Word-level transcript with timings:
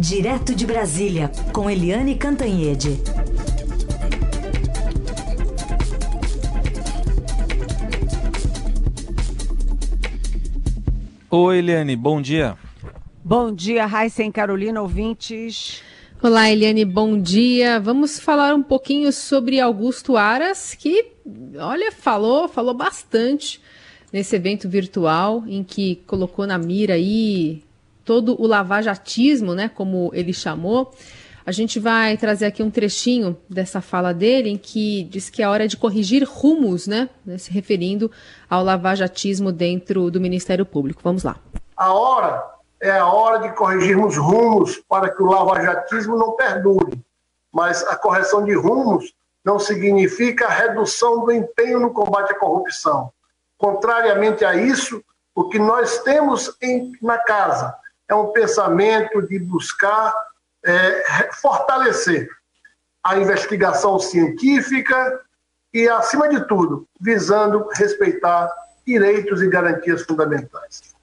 Direto 0.00 0.54
de 0.54 0.64
Brasília, 0.64 1.30
com 1.52 1.68
Eliane 1.68 2.14
Cantanhede. 2.14 2.98
Oi, 11.30 11.58
Eliane, 11.58 11.94
bom 11.96 12.22
dia. 12.22 12.56
Bom 13.22 13.52
dia, 13.52 13.84
Raíssa 13.84 14.22
e 14.22 14.32
Carolina, 14.32 14.80
ouvintes. 14.80 15.82
Olá, 16.22 16.50
Eliane, 16.50 16.86
bom 16.86 17.20
dia. 17.20 17.78
Vamos 17.78 18.18
falar 18.18 18.54
um 18.54 18.62
pouquinho 18.62 19.12
sobre 19.12 19.60
Augusto 19.60 20.16
Aras, 20.16 20.74
que, 20.74 21.12
olha, 21.58 21.92
falou, 21.92 22.48
falou 22.48 22.72
bastante 22.72 23.60
nesse 24.10 24.34
evento 24.34 24.66
virtual, 24.66 25.44
em 25.46 25.62
que 25.62 25.96
colocou 26.06 26.46
na 26.46 26.56
mira 26.56 26.94
aí 26.94 27.62
todo 28.10 28.34
o 28.42 28.44
lavajatismo, 28.44 29.54
né, 29.54 29.70
como 29.72 30.10
ele 30.12 30.32
chamou. 30.32 30.92
A 31.46 31.52
gente 31.52 31.78
vai 31.78 32.16
trazer 32.16 32.46
aqui 32.46 32.60
um 32.60 32.68
trechinho 32.68 33.38
dessa 33.48 33.80
fala 33.80 34.12
dele, 34.12 34.50
em 34.50 34.58
que 34.58 35.04
diz 35.04 35.30
que 35.30 35.44
é 35.44 35.48
hora 35.48 35.68
de 35.68 35.76
corrigir 35.76 36.28
rumos, 36.28 36.88
né, 36.88 37.08
né 37.24 37.38
se 37.38 37.52
referindo 37.52 38.10
ao 38.48 38.64
lavajatismo 38.64 39.52
dentro 39.52 40.10
do 40.10 40.20
Ministério 40.20 40.66
Público. 40.66 41.00
Vamos 41.04 41.22
lá. 41.22 41.36
A 41.76 41.92
hora 41.92 42.44
é 42.80 42.90
a 42.90 43.06
hora 43.06 43.48
de 43.48 43.54
corrigirmos 43.54 44.16
rumos 44.16 44.82
para 44.88 45.08
que 45.08 45.22
o 45.22 45.26
lavajatismo 45.26 46.18
não 46.18 46.32
perdure. 46.32 47.00
Mas 47.52 47.80
a 47.84 47.94
correção 47.94 48.44
de 48.44 48.56
rumos 48.56 49.14
não 49.44 49.60
significa 49.60 50.48
redução 50.48 51.24
do 51.24 51.30
empenho 51.30 51.78
no 51.78 51.92
combate 51.92 52.32
à 52.32 52.34
corrupção. 52.40 53.12
Contrariamente 53.56 54.44
a 54.44 54.56
isso, 54.56 55.00
o 55.32 55.48
que 55.48 55.60
nós 55.60 55.98
temos 55.98 56.56
em, 56.60 56.90
na 57.00 57.16
casa 57.18 57.78
é 58.10 58.14
um 58.14 58.32
pensamento 58.32 59.22
de 59.22 59.38
buscar 59.38 60.12
é, 60.64 61.30
fortalecer 61.40 62.28
a 63.02 63.16
investigação 63.16 63.98
científica 63.98 65.20
e, 65.72 65.88
acima 65.88 66.28
de 66.28 66.46
tudo, 66.46 66.86
visando 67.00 67.66
respeitar 67.74 68.52
direitos 68.86 69.40
e 69.40 69.48
garantias 69.48 70.02
fundamentais. 70.02 70.94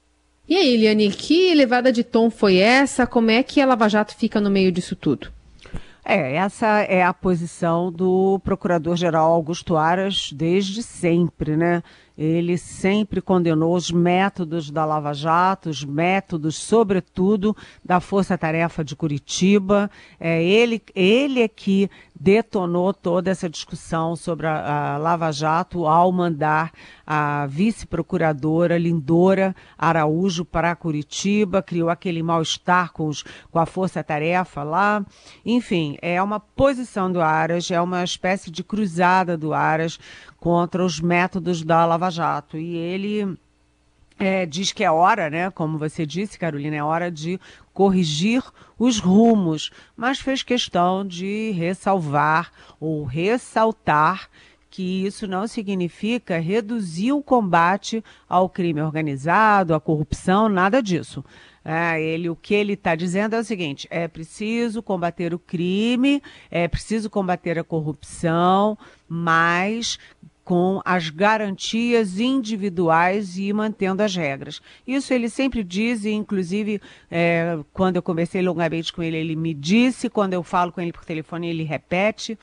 E 0.46 0.56
aí, 0.56 0.74
Eliane, 0.74 1.10
que 1.10 1.50
elevada 1.50 1.90
de 1.90 2.04
tom 2.04 2.30
foi 2.30 2.58
essa? 2.58 3.06
Como 3.06 3.30
é 3.30 3.42
que 3.42 3.60
a 3.60 3.66
Lava 3.66 3.88
Jato 3.88 4.14
fica 4.14 4.40
no 4.40 4.50
meio 4.50 4.70
disso 4.70 4.94
tudo? 4.94 5.32
É, 6.04 6.36
essa 6.36 6.80
é 6.82 7.02
a 7.02 7.12
posição 7.12 7.92
do 7.92 8.40
Procurador-Geral 8.42 9.30
Augusto 9.30 9.76
Aras 9.76 10.30
desde 10.32 10.82
sempre, 10.82 11.54
né? 11.54 11.82
Ele 12.18 12.58
sempre 12.58 13.20
condenou 13.22 13.76
os 13.76 13.92
métodos 13.92 14.72
da 14.72 14.84
Lava 14.84 15.14
Jato, 15.14 15.70
os 15.70 15.84
métodos, 15.84 16.56
sobretudo, 16.56 17.56
da 17.84 18.00
Força 18.00 18.36
Tarefa 18.36 18.82
de 18.82 18.96
Curitiba. 18.96 19.88
É, 20.18 20.42
ele, 20.42 20.82
ele 20.96 21.42
é 21.42 21.46
que 21.46 21.88
detonou 22.20 22.92
toda 22.92 23.30
essa 23.30 23.48
discussão 23.48 24.16
sobre 24.16 24.46
a, 24.46 24.94
a 24.94 24.96
Lava 24.98 25.30
Jato 25.30 25.86
ao 25.86 26.10
mandar 26.10 26.72
a 27.06 27.46
vice-procuradora 27.46 28.76
Lindora 28.76 29.54
Araújo 29.76 30.44
para 30.44 30.74
Curitiba, 30.74 31.62
criou 31.62 31.88
aquele 31.88 32.22
mal-estar 32.22 32.92
com, 32.92 33.10
com 33.50 33.58
a 33.58 33.66
Força 33.66 34.02
Tarefa 34.02 34.62
lá. 34.62 35.04
Enfim, 35.44 35.96
é 36.02 36.20
uma 36.22 36.40
posição 36.40 37.10
do 37.10 37.20
Aras, 37.20 37.70
é 37.70 37.80
uma 37.80 38.02
espécie 38.02 38.50
de 38.50 38.64
cruzada 38.64 39.36
do 39.36 39.54
Aras 39.54 39.98
contra 40.38 40.84
os 40.84 41.00
métodos 41.00 41.62
da 41.62 41.86
Lava 41.86 42.10
Jato. 42.10 42.56
E 42.56 42.76
ele 42.76 43.38
é, 44.18 44.44
diz 44.44 44.72
que 44.72 44.82
é 44.82 44.90
hora, 44.90 45.30
né, 45.30 45.50
como 45.50 45.78
você 45.78 46.04
disse, 46.04 46.38
Carolina, 46.38 46.76
é 46.76 46.82
hora 46.82 47.10
de 47.10 47.38
corrigir 47.72 48.42
os 48.78 48.98
rumos, 48.98 49.70
mas 49.96 50.20
fez 50.20 50.42
questão 50.42 51.06
de 51.06 51.50
ressalvar 51.50 52.52
ou 52.78 53.04
ressaltar 53.04 54.28
que 54.70 55.04
isso 55.04 55.26
não 55.26 55.46
significa 55.48 56.38
reduzir 56.38 57.12
o 57.12 57.22
combate 57.22 58.04
ao 58.28 58.48
crime 58.48 58.80
organizado, 58.80 59.74
à 59.74 59.80
corrupção, 59.80 60.48
nada 60.48 60.82
disso. 60.82 61.24
É, 61.64 62.00
ele, 62.00 62.30
o 62.30 62.36
que 62.36 62.54
ele 62.54 62.74
está 62.74 62.94
dizendo 62.94 63.34
é 63.34 63.40
o 63.40 63.44
seguinte: 63.44 63.86
é 63.90 64.06
preciso 64.06 64.82
combater 64.82 65.34
o 65.34 65.38
crime, 65.38 66.22
é 66.50 66.68
preciso 66.68 67.10
combater 67.10 67.58
a 67.58 67.64
corrupção, 67.64 68.78
mas 69.08 69.98
com 70.48 70.80
as 70.82 71.10
garantias 71.10 72.18
individuais 72.18 73.36
e 73.36 73.52
mantendo 73.52 74.02
as 74.02 74.16
regras. 74.16 74.62
Isso 74.86 75.12
ele 75.12 75.28
sempre 75.28 75.62
diz, 75.62 76.06
e 76.06 76.10
inclusive 76.10 76.80
é, 77.10 77.58
quando 77.70 77.96
eu 77.96 78.02
conversei 78.02 78.40
longamente 78.40 78.90
com 78.90 79.02
ele, 79.02 79.18
ele 79.18 79.36
me 79.36 79.52
disse, 79.52 80.08
quando 80.08 80.32
eu 80.32 80.42
falo 80.42 80.72
com 80.72 80.80
ele 80.80 80.90
por 80.90 81.04
telefone, 81.04 81.50
ele 81.50 81.64
repete 81.64 82.38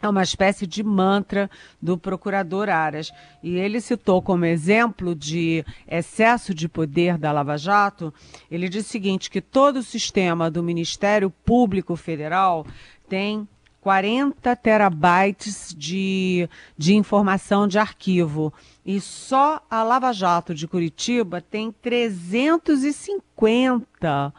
é 0.00 0.08
uma 0.08 0.22
espécie 0.22 0.66
de 0.66 0.82
mantra 0.82 1.50
do 1.82 1.98
procurador 1.98 2.70
Aras. 2.70 3.10
E 3.42 3.56
ele 3.56 3.80
citou 3.80 4.22
como 4.22 4.44
exemplo 4.46 5.14
de 5.14 5.64
excesso 5.86 6.54
de 6.54 6.66
poder 6.66 7.18
da 7.18 7.30
Lava 7.30 7.58
Jato, 7.58 8.14
ele 8.50 8.70
diz 8.70 8.86
o 8.86 8.88
seguinte, 8.88 9.28
que 9.28 9.40
todo 9.40 9.80
o 9.80 9.82
sistema 9.82 10.50
do 10.50 10.62
Ministério 10.62 11.30
Público 11.44 11.94
Federal 11.94 12.64
tem 13.08 13.46
40 13.88 14.54
terabytes 14.56 15.74
de, 15.74 16.46
de 16.76 16.94
informação 16.94 17.66
de 17.66 17.78
arquivo. 17.78 18.52
E 18.84 19.00
só 19.00 19.64
a 19.70 19.82
Lava 19.82 20.12
Jato 20.12 20.54
de 20.54 20.68
Curitiba 20.68 21.40
tem 21.40 21.72
350 21.72 24.34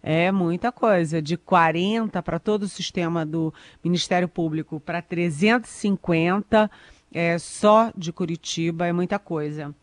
é 0.00 0.30
muita 0.30 0.70
coisa. 0.70 1.20
De 1.20 1.36
40 1.36 2.22
para 2.22 2.38
todo 2.38 2.62
o 2.62 2.68
sistema 2.68 3.26
do 3.26 3.52
Ministério 3.82 4.28
Público 4.28 4.78
para 4.78 5.02
350 5.02 6.70
é, 7.12 7.36
só 7.40 7.90
de 7.96 8.12
Curitiba 8.12 8.86
é 8.86 8.92
muita 8.92 9.18
coisa. 9.18 9.74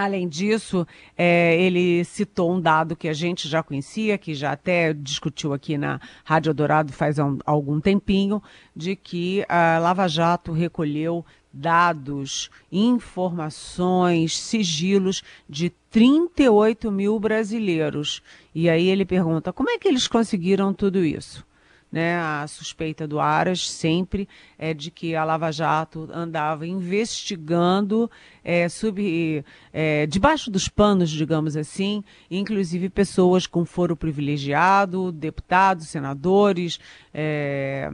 Além 0.00 0.26
disso, 0.26 0.86
é, 1.14 1.60
ele 1.60 2.02
citou 2.04 2.50
um 2.54 2.58
dado 2.58 2.96
que 2.96 3.06
a 3.06 3.12
gente 3.12 3.46
já 3.46 3.62
conhecia, 3.62 4.16
que 4.16 4.34
já 4.34 4.52
até 4.52 4.94
discutiu 4.94 5.52
aqui 5.52 5.76
na 5.76 6.00
Rádio 6.24 6.54
Dourado 6.54 6.90
faz 6.90 7.18
um, 7.18 7.36
algum 7.44 7.78
tempinho, 7.78 8.42
de 8.74 8.96
que 8.96 9.44
a 9.46 9.78
Lava 9.78 10.08
Jato 10.08 10.52
recolheu 10.52 11.22
dados, 11.52 12.50
informações, 12.72 14.38
sigilos 14.38 15.22
de 15.46 15.68
38 15.90 16.90
mil 16.90 17.20
brasileiros. 17.20 18.22
E 18.54 18.70
aí 18.70 18.88
ele 18.88 19.04
pergunta: 19.04 19.52
como 19.52 19.68
é 19.68 19.76
que 19.76 19.86
eles 19.86 20.08
conseguiram 20.08 20.72
tudo 20.72 21.04
isso? 21.04 21.44
Né, 21.92 22.20
a 22.20 22.46
suspeita 22.46 23.04
do 23.04 23.18
Aras 23.18 23.68
sempre 23.68 24.28
é 24.56 24.72
de 24.72 24.92
que 24.92 25.16
a 25.16 25.24
Lava 25.24 25.50
Jato 25.50 26.08
andava 26.12 26.64
investigando 26.64 28.08
é, 28.44 28.68
sub, 28.68 29.44
é, 29.72 30.06
debaixo 30.06 30.52
dos 30.52 30.68
panos, 30.68 31.10
digamos 31.10 31.56
assim, 31.56 32.04
inclusive 32.30 32.88
pessoas 32.88 33.44
com 33.44 33.64
foro 33.64 33.96
privilegiado, 33.96 35.10
deputados, 35.10 35.88
senadores, 35.88 36.78
é, 37.12 37.90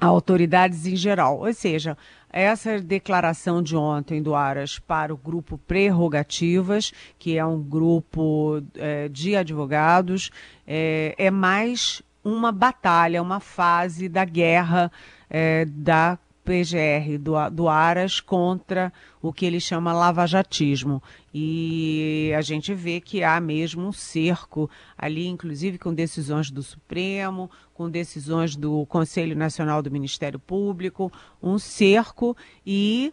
autoridades 0.00 0.86
em 0.86 0.96
geral. 0.96 1.38
Ou 1.38 1.52
seja, 1.52 1.96
essa 2.30 2.80
declaração 2.80 3.62
de 3.62 3.76
ontem 3.76 4.22
do 4.22 4.34
Aras 4.34 4.78
para 4.78 5.12
o 5.12 5.16
grupo 5.16 5.58
Prerrogativas, 5.58 6.92
que 7.18 7.36
é 7.36 7.44
um 7.44 7.62
grupo 7.62 8.62
é, 8.74 9.08
de 9.08 9.36
advogados, 9.36 10.30
é, 10.66 11.14
é, 11.18 11.30
mais 11.30 12.02
uma 12.24 12.52
batalha, 12.52 13.22
uma 13.22 13.40
fase 13.40 14.08
da 14.08 14.24
guerra 14.24 14.90
é, 15.28 15.64
da 15.64 16.18
PGR 16.44 17.18
do, 17.18 17.34
do 17.50 17.68
Aras 17.68 18.20
contra 18.20 18.92
o 19.20 19.32
que 19.32 19.46
ele 19.46 19.60
chama 19.60 19.92
lavajatismo. 19.92 21.02
E 21.32 22.32
a 22.36 22.42
gente 22.42 22.74
vê 22.74 23.00
que 23.00 23.22
há 23.22 23.40
mesmo 23.40 23.86
um 23.86 23.92
cerco 23.92 24.68
ali, 24.98 25.26
inclusive 25.26 25.78
com 25.78 25.94
decisões 25.94 26.50
do 26.50 26.62
Supremo, 26.62 27.50
com 27.72 27.88
decisões 27.88 28.56
do 28.56 28.84
Conselho 28.86 29.36
Nacional 29.36 29.82
do 29.82 29.90
Ministério 29.90 30.38
Público, 30.38 31.12
um 31.42 31.58
cerco 31.58 32.36
e 32.66 33.12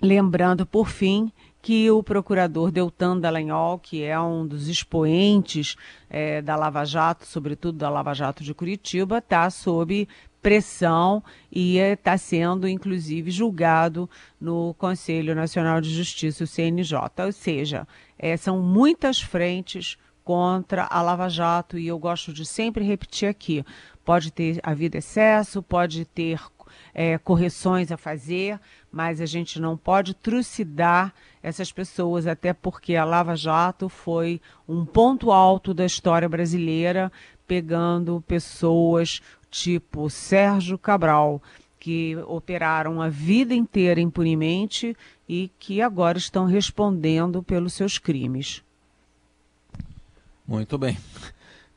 lembrando 0.00 0.64
por 0.64 0.88
fim 0.88 1.32
que 1.68 1.90
o 1.90 2.02
procurador 2.02 2.70
Deltan 2.70 3.20
Dallagnol, 3.20 3.78
que 3.78 4.02
é 4.02 4.18
um 4.18 4.46
dos 4.46 4.68
expoentes 4.68 5.76
é, 6.08 6.40
da 6.40 6.56
Lava 6.56 6.82
Jato, 6.82 7.26
sobretudo 7.26 7.76
da 7.76 7.90
Lava 7.90 8.14
Jato 8.14 8.42
de 8.42 8.54
Curitiba, 8.54 9.18
está 9.18 9.50
sob 9.50 10.08
pressão 10.40 11.22
e 11.52 11.76
está 11.76 12.16
sendo, 12.16 12.66
inclusive, 12.66 13.30
julgado 13.30 14.08
no 14.40 14.72
Conselho 14.78 15.34
Nacional 15.34 15.78
de 15.82 15.94
Justiça, 15.94 16.44
o 16.44 16.46
CNJ. 16.46 16.98
Ou 17.26 17.32
seja, 17.32 17.86
é, 18.18 18.34
são 18.38 18.62
muitas 18.62 19.20
frentes 19.20 19.98
contra 20.24 20.86
a 20.86 21.02
Lava 21.02 21.28
Jato 21.28 21.78
e 21.78 21.86
eu 21.86 21.98
gosto 21.98 22.32
de 22.32 22.46
sempre 22.46 22.82
repetir 22.82 23.28
aqui: 23.28 23.62
pode 24.06 24.32
ter 24.32 24.58
havido 24.62 24.96
excesso, 24.96 25.62
pode 25.62 26.06
ter 26.06 26.40
é, 26.94 27.18
correções 27.18 27.90
a 27.92 27.96
fazer, 27.96 28.58
mas 28.90 29.20
a 29.20 29.26
gente 29.26 29.60
não 29.60 29.76
pode 29.76 30.14
trucidar 30.14 31.12
essas 31.42 31.72
pessoas, 31.72 32.26
até 32.26 32.52
porque 32.52 32.96
a 32.96 33.04
Lava 33.04 33.36
Jato 33.36 33.88
foi 33.88 34.40
um 34.68 34.84
ponto 34.84 35.30
alto 35.30 35.72
da 35.72 35.84
história 35.84 36.28
brasileira 36.28 37.10
pegando 37.46 38.22
pessoas 38.26 39.20
tipo 39.50 40.10
Sérgio 40.10 40.76
Cabral, 40.76 41.42
que 41.78 42.16
operaram 42.26 43.00
a 43.00 43.08
vida 43.08 43.54
inteira 43.54 44.00
impunemente 44.00 44.96
e 45.28 45.50
que 45.58 45.80
agora 45.80 46.18
estão 46.18 46.44
respondendo 46.44 47.42
pelos 47.42 47.72
seus 47.72 47.98
crimes. 47.98 48.62
Muito 50.46 50.76
bem. 50.76 50.98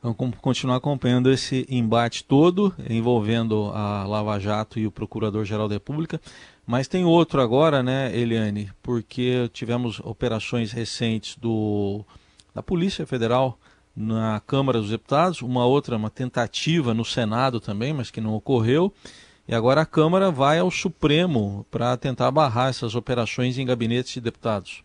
Vamos 0.02 0.36
continuar 0.40 0.78
acompanhando 0.78 1.30
esse 1.30 1.64
embate 1.70 2.24
todo 2.24 2.74
envolvendo 2.90 3.70
a 3.72 4.04
Lava 4.04 4.36
Jato 4.40 4.80
e 4.80 4.84
o 4.84 4.90
Procurador-Geral 4.90 5.68
da 5.68 5.76
República. 5.76 6.20
Mas 6.66 6.88
tem 6.88 7.04
outro 7.04 7.40
agora, 7.40 7.84
né, 7.84 8.12
Eliane? 8.12 8.68
Porque 8.82 9.48
tivemos 9.52 10.00
operações 10.00 10.72
recentes 10.72 11.36
do, 11.36 12.04
da 12.52 12.60
Polícia 12.60 13.06
Federal 13.06 13.56
na 13.94 14.42
Câmara 14.44 14.80
dos 14.80 14.90
Deputados, 14.90 15.40
uma 15.40 15.64
outra, 15.66 15.96
uma 15.96 16.10
tentativa 16.10 16.92
no 16.92 17.04
Senado 17.04 17.60
também, 17.60 17.92
mas 17.92 18.10
que 18.10 18.20
não 18.20 18.34
ocorreu. 18.34 18.92
E 19.46 19.54
agora 19.54 19.82
a 19.82 19.86
Câmara 19.86 20.32
vai 20.32 20.58
ao 20.58 20.70
Supremo 20.72 21.64
para 21.70 21.96
tentar 21.96 22.32
barrar 22.32 22.70
essas 22.70 22.96
operações 22.96 23.56
em 23.56 23.64
gabinetes 23.64 24.14
de 24.14 24.20
deputados. 24.20 24.82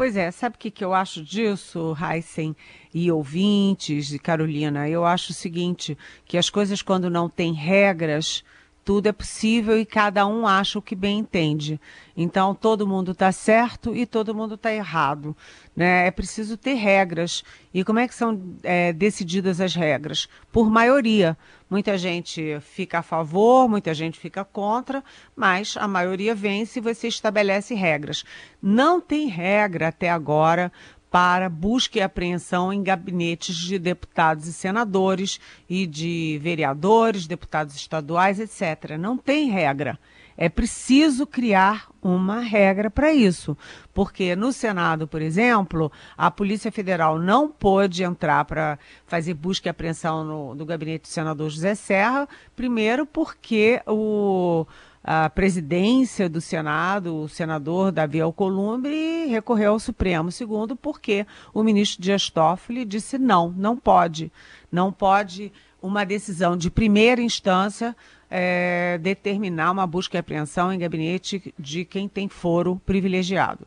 Pois 0.00 0.16
é, 0.16 0.30
sabe 0.30 0.56
o 0.56 0.58
que, 0.58 0.70
que 0.70 0.82
eu 0.82 0.94
acho 0.94 1.22
disso, 1.22 1.94
Heisen 2.00 2.56
e 2.94 3.12
ouvintes, 3.12 4.14
e 4.14 4.18
Carolina? 4.18 4.88
Eu 4.88 5.04
acho 5.04 5.30
o 5.30 5.34
seguinte, 5.34 5.94
que 6.24 6.38
as 6.38 6.48
coisas 6.48 6.80
quando 6.80 7.10
não 7.10 7.28
têm 7.28 7.52
regras, 7.52 8.42
tudo 8.84 9.08
é 9.08 9.12
possível 9.12 9.78
e 9.78 9.84
cada 9.84 10.26
um 10.26 10.46
acha 10.46 10.78
o 10.78 10.82
que 10.82 10.94
bem 10.94 11.18
entende. 11.18 11.80
Então, 12.16 12.54
todo 12.54 12.86
mundo 12.86 13.12
está 13.12 13.30
certo 13.30 13.94
e 13.94 14.04
todo 14.06 14.34
mundo 14.34 14.54
está 14.54 14.72
errado. 14.72 15.36
Né? 15.76 16.06
É 16.06 16.10
preciso 16.10 16.56
ter 16.56 16.74
regras. 16.74 17.44
E 17.72 17.84
como 17.84 17.98
é 17.98 18.08
que 18.08 18.14
são 18.14 18.40
é, 18.62 18.92
decididas 18.92 19.60
as 19.60 19.74
regras? 19.74 20.28
Por 20.50 20.70
maioria. 20.70 21.36
Muita 21.68 21.96
gente 21.96 22.58
fica 22.60 22.98
a 22.98 23.02
favor, 23.02 23.68
muita 23.68 23.94
gente 23.94 24.18
fica 24.18 24.44
contra, 24.44 25.04
mas 25.36 25.76
a 25.76 25.86
maioria 25.86 26.34
vence 26.34 26.80
e 26.80 26.82
você 26.82 27.06
estabelece 27.06 27.74
regras. 27.74 28.24
Não 28.60 29.00
tem 29.00 29.28
regra 29.28 29.88
até 29.88 30.10
agora 30.10 30.72
para 31.10 31.48
busca 31.48 31.98
e 31.98 32.02
apreensão 32.02 32.72
em 32.72 32.82
gabinetes 32.82 33.56
de 33.56 33.78
deputados 33.78 34.46
e 34.46 34.52
senadores 34.52 35.40
e 35.68 35.86
de 35.86 36.38
vereadores, 36.40 37.26
deputados 37.26 37.74
estaduais, 37.74 38.38
etc. 38.38 38.96
Não 38.98 39.16
tem 39.16 39.50
regra. 39.50 39.98
É 40.36 40.48
preciso 40.48 41.26
criar 41.26 41.90
uma 42.00 42.40
regra 42.40 42.88
para 42.90 43.12
isso, 43.12 43.54
porque 43.92 44.34
no 44.34 44.54
Senado, 44.54 45.06
por 45.06 45.20
exemplo, 45.20 45.92
a 46.16 46.30
Polícia 46.30 46.72
Federal 46.72 47.18
não 47.18 47.50
pôde 47.50 48.02
entrar 48.02 48.46
para 48.46 48.78
fazer 49.06 49.34
busca 49.34 49.68
e 49.68 49.70
apreensão 49.70 50.24
no, 50.24 50.54
no 50.54 50.64
gabinete 50.64 51.02
do 51.02 51.08
senador 51.08 51.50
José 51.50 51.74
Serra, 51.74 52.26
primeiro 52.56 53.04
porque 53.04 53.82
o 53.86 54.66
a 55.02 55.30
presidência 55.30 56.28
do 56.28 56.40
Senado, 56.40 57.22
o 57.22 57.28
senador 57.28 57.90
Davi 57.90 58.20
Alcolumbre, 58.20 59.26
recorreu 59.26 59.72
ao 59.72 59.78
Supremo. 59.78 60.30
Segundo, 60.30 60.76
porque 60.76 61.26
o 61.54 61.62
ministro 61.62 62.02
Dias 62.02 62.28
Toffoli 62.28 62.84
disse 62.84 63.18
não, 63.18 63.50
não 63.50 63.76
pode. 63.76 64.30
Não 64.70 64.92
pode 64.92 65.52
uma 65.82 66.04
decisão 66.04 66.56
de 66.56 66.70
primeira 66.70 67.22
instância 67.22 67.96
é, 68.30 68.98
determinar 68.98 69.72
uma 69.72 69.86
busca 69.86 70.16
e 70.16 70.20
apreensão 70.20 70.72
em 70.72 70.78
gabinete 70.78 71.52
de 71.58 71.84
quem 71.84 72.08
tem 72.08 72.28
foro 72.28 72.80
privilegiado. 72.84 73.66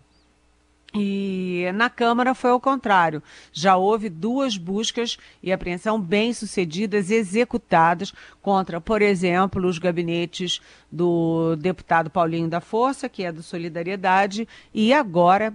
E 0.95 1.71
na 1.73 1.89
Câmara 1.89 2.35
foi 2.35 2.51
ao 2.51 2.59
contrário. 2.59 3.23
Já 3.51 3.75
houve 3.75 4.09
duas 4.09 4.57
buscas 4.57 5.17
e 5.41 5.51
apreensão 5.51 5.99
bem-sucedidas, 5.99 7.09
executadas 7.09 8.13
contra, 8.41 8.79
por 8.79 9.01
exemplo, 9.01 9.67
os 9.67 9.79
gabinetes 9.79 10.61
do 10.91 11.55
deputado 11.55 12.11
Paulinho 12.11 12.47
da 12.47 12.61
Força, 12.61 13.09
que 13.09 13.23
é 13.23 13.31
do 13.31 13.41
Solidariedade, 13.41 14.47
e 14.71 14.93
agora, 14.93 15.51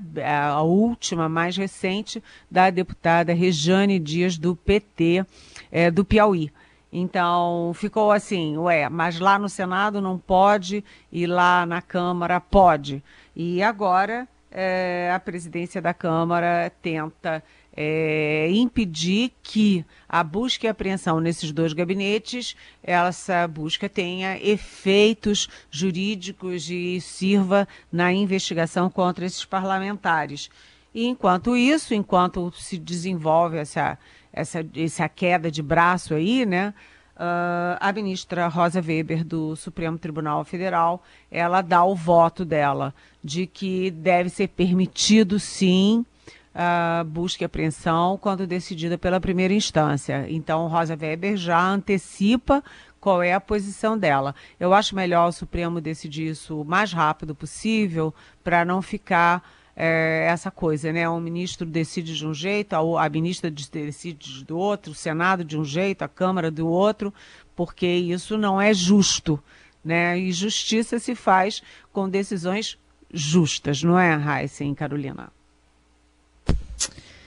a 0.53 0.63
última, 0.63 1.29
mais 1.29 1.57
recente, 1.57 2.21
da 2.51 2.69
deputada 2.69 3.33
Rejane 3.33 4.01
Dias, 4.01 4.37
do 4.37 4.57
PT 4.57 5.25
é, 5.71 5.89
do 5.89 6.05
Piauí. 6.05 6.51
Então 6.93 7.73
ficou 7.75 8.11
assim, 8.11 8.57
ué, 8.57 8.89
mas 8.89 9.21
lá 9.21 9.39
no 9.39 9.49
Senado 9.49 10.01
não 10.01 10.19
pode 10.19 10.83
e 11.13 11.27
lá 11.27 11.65
na 11.65 11.81
Câmara 11.81 12.41
pode. 12.41 13.05
E 13.37 13.63
agora 13.63 14.27
é, 14.51 15.11
a 15.15 15.21
presidência 15.21 15.81
da 15.81 15.93
Câmara 15.93 16.73
tenta 16.83 17.43
é, 17.77 18.49
impedir 18.51 19.33
que 19.43 19.85
a 20.09 20.25
busca 20.25 20.67
e 20.67 20.69
apreensão 20.69 21.21
nesses 21.21 21.53
dois 21.53 21.73
gabinetes, 21.73 22.57
essa 22.83 23.47
busca 23.47 23.89
tenha 23.89 24.37
efeitos 24.43 25.49
jurídicos 25.71 26.69
e 26.71 27.01
sirva 27.01 27.69
na 27.93 28.13
investigação 28.13 28.91
contra 28.91 29.25
esses 29.25 29.45
parlamentares. 29.45 30.51
E 30.95 31.07
enquanto 31.07 31.57
isso, 31.57 31.95
enquanto 31.95 32.51
se 32.53 32.79
desenvolve 32.79 33.59
essa, 33.59 33.99
essa, 34.33 34.67
essa 34.75 35.09
queda 35.09 35.51
de 35.51 35.63
braço 35.63 36.15
aí, 36.15 36.45
né? 36.45 36.75
Uh, 37.19 37.75
a 37.81 37.93
ministra 37.93 38.47
Rosa 38.47 38.81
Weber 38.81 39.25
do 39.25 39.57
Supremo 39.57 39.99
Tribunal 39.99 40.45
Federal, 40.45 41.03
ela 41.29 41.63
dá 41.63 41.83
o 41.83 41.93
voto 41.93 42.45
dela 42.45 42.95
de 43.25 43.45
que 43.45 43.91
deve 43.91 44.31
ser 44.31 44.47
permitido 44.47 45.41
sim 45.41 46.07
uh, 46.55 47.05
busca 47.05 47.43
e 47.43 47.47
apreensão 47.47 48.17
quando 48.17 48.47
decidida 48.47 48.97
pela 48.97 49.21
primeira 49.21 49.53
instância. 49.53 50.27
Então, 50.29 50.69
Rosa 50.69 50.97
Weber 50.97 51.37
já 51.37 51.61
antecipa 51.61 52.63
qual 53.01 53.21
é 53.21 53.33
a 53.33 53.41
posição 53.41 53.99
dela. 53.99 54.35
Eu 54.59 54.73
acho 54.73 54.95
melhor 54.95 55.29
o 55.29 55.33
Supremo 55.33 55.81
decidir 55.81 56.31
isso 56.31 56.61
o 56.61 56.65
mais 56.65 56.93
rápido 56.93 57.35
possível 57.35 58.15
para 58.45 58.65
não 58.65 58.81
ficar 58.81 59.43
é, 59.81 60.27
essa 60.29 60.51
coisa, 60.51 60.93
né? 60.93 61.09
O 61.09 61.21
ministro 61.21 61.65
decide 61.65 62.17
de 62.17 62.27
um 62.27 62.35
jeito, 62.35 62.75
a, 62.75 63.05
a 63.05 63.09
ministra 63.09 63.49
decide 63.49 64.45
do 64.45 64.59
outro, 64.59 64.91
o 64.91 64.95
Senado 64.95 65.45
de 65.45 65.57
um 65.57 65.65
jeito, 65.65 66.03
a 66.03 66.09
Câmara 66.09 66.51
do 66.51 66.67
outro, 66.67 67.15
porque 67.55 67.87
isso 67.87 68.37
não 68.37 68.61
é 68.61 68.75
justo, 68.75 69.41
né? 69.85 70.19
E 70.19 70.33
justiça 70.33 70.99
se 70.99 71.15
faz 71.15 71.63
com 71.93 72.09
decisões 72.09 72.77
justas, 73.15 73.81
não 73.85 73.97
é, 73.97 74.19
e 74.61 74.75
Carolina? 74.75 75.31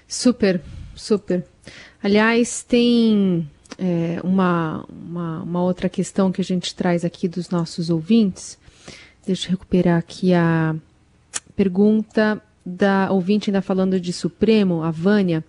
Super, 0.06 0.62
super. 0.94 1.46
Aliás, 2.04 2.64
tem 2.64 3.50
é, 3.78 4.20
uma, 4.26 4.86
uma, 4.90 5.44
uma 5.44 5.64
outra 5.64 5.88
questão 5.88 6.34
que 6.34 6.42
a 6.42 6.44
gente 6.44 6.76
traz 6.76 7.06
aqui 7.06 7.30
dos 7.30 7.50
nossos 7.50 7.90
ouvintes. 7.90 8.60
Deixa 9.26 9.48
eu 9.48 9.52
recuperar 9.52 9.98
aqui 9.98 10.34
a, 10.34 10.76
pergunta 11.52 12.42
da 12.66 13.12
ouvinte 13.12 13.50
ainda 13.50 13.62
falando 13.62 14.00
de 14.00 14.14
Supremo, 14.14 14.84
a 14.84 14.92
Vânia. 14.92 15.44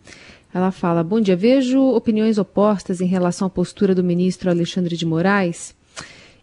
Ela 0.53 0.71
fala: 0.71 1.03
Bom 1.03 1.21
dia, 1.21 1.37
vejo 1.37 1.81
opiniões 1.81 2.39
opostas 2.39 3.01
em 3.01 3.07
relação 3.07 3.47
à 3.47 3.51
postura 3.51 3.95
do 3.95 4.05
ministro 4.05 4.51
Alexandre 4.51 4.97
de 4.97 5.07
Moraes 5.07 5.75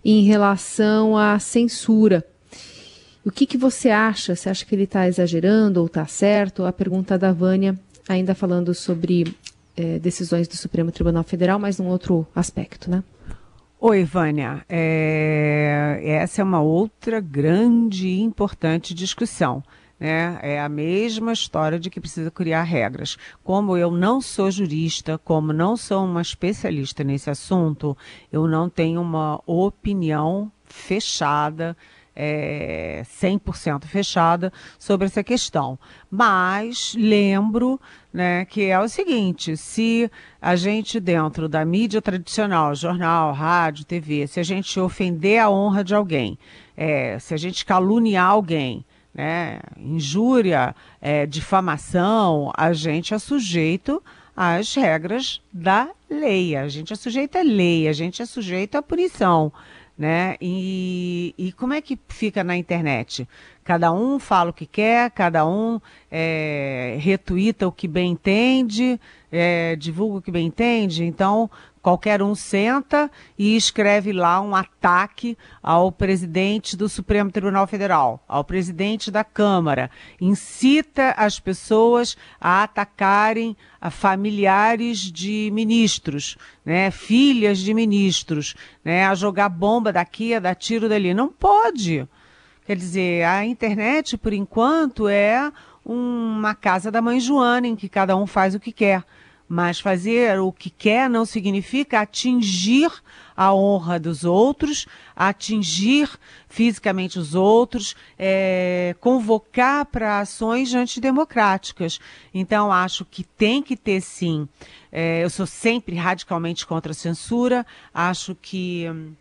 em 0.03 0.23
relação 0.23 1.17
à 1.17 1.37
censura. 1.39 2.25
O 3.25 3.31
que, 3.31 3.45
que 3.45 3.57
você 3.57 3.89
acha? 3.89 4.35
Você 4.35 4.49
acha 4.49 4.65
que 4.65 4.73
ele 4.73 4.83
está 4.83 5.07
exagerando 5.07 5.81
ou 5.81 5.87
está 5.87 6.05
certo? 6.05 6.63
A 6.65 6.71
pergunta 6.71 7.17
da 7.17 7.31
Vânia, 7.31 7.77
ainda 8.07 8.33
falando 8.33 8.73
sobre 8.73 9.35
é, 9.75 9.99
decisões 9.99 10.47
do 10.47 10.55
Supremo 10.55 10.91
Tribunal 10.91 11.23
Federal, 11.23 11.59
mas 11.59 11.77
num 11.77 11.87
outro 11.87 12.25
aspecto, 12.33 12.89
né? 12.89 13.03
Oi, 13.81 14.03
Vânia. 14.03 14.65
É, 14.67 16.01
essa 16.03 16.41
é 16.41 16.43
uma 16.43 16.59
outra 16.59 17.21
grande 17.21 18.09
e 18.09 18.19
importante 18.19 18.93
discussão. 18.93 19.63
Né? 19.97 20.37
É 20.41 20.59
a 20.59 20.67
mesma 20.67 21.31
história 21.31 21.79
de 21.79 21.89
que 21.89 22.01
precisa 22.01 22.29
criar 22.29 22.63
regras. 22.63 23.17
Como 23.41 23.77
eu 23.77 23.89
não 23.89 24.19
sou 24.19 24.51
jurista, 24.51 25.17
como 25.17 25.53
não 25.53 25.77
sou 25.77 26.03
uma 26.03 26.21
especialista 26.21 27.05
nesse 27.05 27.29
assunto, 27.29 27.95
eu 28.29 28.49
não 28.49 28.69
tenho 28.69 28.99
uma 28.99 29.41
opinião 29.45 30.51
fechada 30.65 31.77
é, 32.15 33.03
100% 33.05 33.85
fechada 33.85 34.51
sobre 34.77 35.07
essa 35.07 35.23
questão. 35.23 35.79
Mas 36.09 36.95
lembro 36.97 37.79
né, 38.13 38.45
que 38.45 38.65
é 38.65 38.79
o 38.79 38.87
seguinte: 38.87 39.55
se 39.55 40.09
a 40.41 40.55
gente, 40.55 40.99
dentro 40.99 41.47
da 41.47 41.63
mídia 41.63 42.01
tradicional, 42.01 42.75
jornal, 42.75 43.33
rádio, 43.33 43.85
TV, 43.85 44.27
se 44.27 44.39
a 44.39 44.43
gente 44.43 44.79
ofender 44.79 45.39
a 45.39 45.49
honra 45.49 45.83
de 45.83 45.95
alguém, 45.95 46.37
é, 46.75 47.17
se 47.19 47.33
a 47.33 47.37
gente 47.37 47.65
caluniar 47.65 48.29
alguém, 48.29 48.85
né, 49.13 49.59
injúria, 49.77 50.75
é, 51.01 51.25
difamação, 51.25 52.51
a 52.55 52.73
gente 52.73 53.13
é 53.13 53.19
sujeito 53.19 54.01
às 54.35 54.73
regras 54.73 55.41
da 55.51 55.89
lei. 56.09 56.55
A 56.55 56.67
gente 56.67 56.93
é 56.93 56.95
sujeito 56.95 57.37
à 57.37 57.41
lei, 57.41 57.87
a 57.87 57.93
gente 57.93 58.21
é 58.21 58.25
sujeito 58.25 58.75
à 58.75 58.81
punição 58.81 59.51
né? 59.99 60.37
E, 60.39 61.35
e 61.37 61.51
como 61.51 61.73
é 61.73 61.81
que 61.81 61.99
fica 62.07 62.41
na 62.41 62.55
internet? 62.55 63.27
Cada 63.69 63.93
um 63.93 64.17
fala 64.17 64.49
o 64.49 64.53
que 64.53 64.65
quer, 64.65 65.11
cada 65.11 65.45
um 65.45 65.79
é, 66.09 66.97
retuita 66.99 67.67
o 67.67 67.71
que 67.71 67.87
bem 67.87 68.13
entende, 68.13 68.99
é, 69.31 69.75
divulga 69.75 70.17
o 70.17 70.21
que 70.23 70.31
bem 70.31 70.47
entende. 70.47 71.03
Então, 71.03 71.51
Qualquer 71.81 72.21
um 72.21 72.35
senta 72.35 73.09
e 73.37 73.55
escreve 73.55 74.11
lá 74.11 74.41
um 74.41 74.53
ataque 74.53 75.37
ao 75.63 75.91
presidente 75.93 76.75
do 76.75 76.89
Supremo 76.89 77.31
Tribunal 77.31 77.65
Federal, 77.67 78.21
ao 78.27 78.43
presidente 78.43 79.09
da 79.09 79.23
Câmara, 79.23 79.89
incita 80.19 81.11
as 81.11 81.39
pessoas 81.39 82.17
a 82.39 82.63
atacarem 82.63 83.55
a 83.79 83.89
familiares 83.89 84.99
de 84.99 85.49
ministros, 85.53 86.37
né, 86.65 86.91
filhas 86.91 87.59
de 87.59 87.73
ministros, 87.73 88.55
né, 88.83 89.05
a 89.05 89.15
jogar 89.15 89.47
bomba 89.47 89.93
daqui, 89.93 90.33
a 90.33 90.39
dar 90.39 90.55
tiro 90.55 90.89
dali. 90.89 91.13
Não 91.13 91.29
pode. 91.29 92.05
Quer 92.69 92.75
dizer, 92.75 93.23
a 93.23 93.43
internet, 93.43 94.15
por 94.15 94.31
enquanto, 94.31 95.07
é 95.07 95.51
uma 95.83 96.53
casa 96.53 96.91
da 96.91 97.01
mãe 97.01 97.19
Joana, 97.19 97.65
em 97.65 97.75
que 97.75 97.89
cada 97.89 98.15
um 98.15 98.27
faz 98.27 98.53
o 98.53 98.59
que 98.59 98.71
quer. 98.71 99.03
Mas 99.47 99.79
fazer 99.79 100.39
o 100.39 100.51
que 100.51 100.69
quer 100.69 101.09
não 101.09 101.25
significa 101.25 101.99
atingir 101.99 102.91
a 103.35 103.51
honra 103.55 103.99
dos 103.99 104.23
outros, 104.23 104.85
atingir 105.15 106.07
fisicamente 106.47 107.17
os 107.17 107.33
outros, 107.33 107.95
é, 108.19 108.95
convocar 108.99 109.87
para 109.87 110.19
ações 110.19 110.71
antidemocráticas. 110.75 111.99
Então, 112.31 112.71
acho 112.71 113.03
que 113.03 113.23
tem 113.23 113.63
que 113.63 113.75
ter 113.75 113.99
sim. 113.99 114.47
É, 114.91 115.23
eu 115.23 115.29
sou 115.31 115.47
sempre 115.47 115.95
radicalmente 115.95 116.67
contra 116.67 116.91
a 116.91 116.95
censura, 116.95 117.65
acho 117.91 118.35
que 118.39 118.87
hum, 118.87 119.13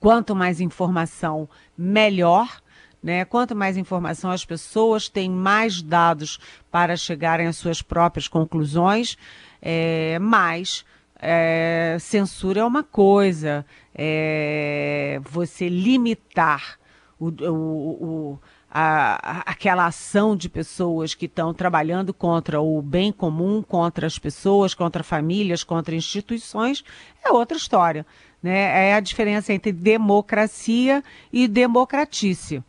quanto 0.00 0.34
mais 0.34 0.60
informação, 0.60 1.48
melhor. 1.76 2.60
Né? 3.02 3.24
Quanto 3.24 3.54
mais 3.54 3.76
informação 3.76 4.30
as 4.30 4.44
pessoas 4.44 5.08
têm, 5.08 5.30
mais 5.30 5.80
dados 5.80 6.38
para 6.70 6.96
chegarem 6.96 7.46
às 7.46 7.56
suas 7.56 7.80
próprias 7.80 8.26
conclusões, 8.26 9.16
é, 9.62 10.18
mas 10.18 10.84
é, 11.20 11.96
censura 12.00 12.60
é 12.60 12.64
uma 12.64 12.82
coisa, 12.82 13.64
é, 13.94 15.20
você 15.22 15.68
limitar 15.68 16.78
o, 17.18 17.28
o, 17.28 18.04
o 18.32 18.38
a, 18.70 19.42
aquela 19.50 19.86
ação 19.86 20.36
de 20.36 20.48
pessoas 20.48 21.14
que 21.14 21.26
estão 21.26 21.54
trabalhando 21.54 22.12
contra 22.12 22.60
o 22.60 22.82
bem 22.82 23.10
comum, 23.10 23.62
contra 23.62 24.06
as 24.06 24.18
pessoas, 24.18 24.74
contra 24.74 25.02
famílias, 25.02 25.64
contra 25.64 25.94
instituições, 25.94 26.84
é 27.24 27.30
outra 27.30 27.56
história. 27.56 28.04
Né? 28.42 28.88
É 28.90 28.94
a 28.94 29.00
diferença 29.00 29.52
entre 29.52 29.72
democracia 29.72 31.02
e 31.32 31.48
democratice. 31.48 32.62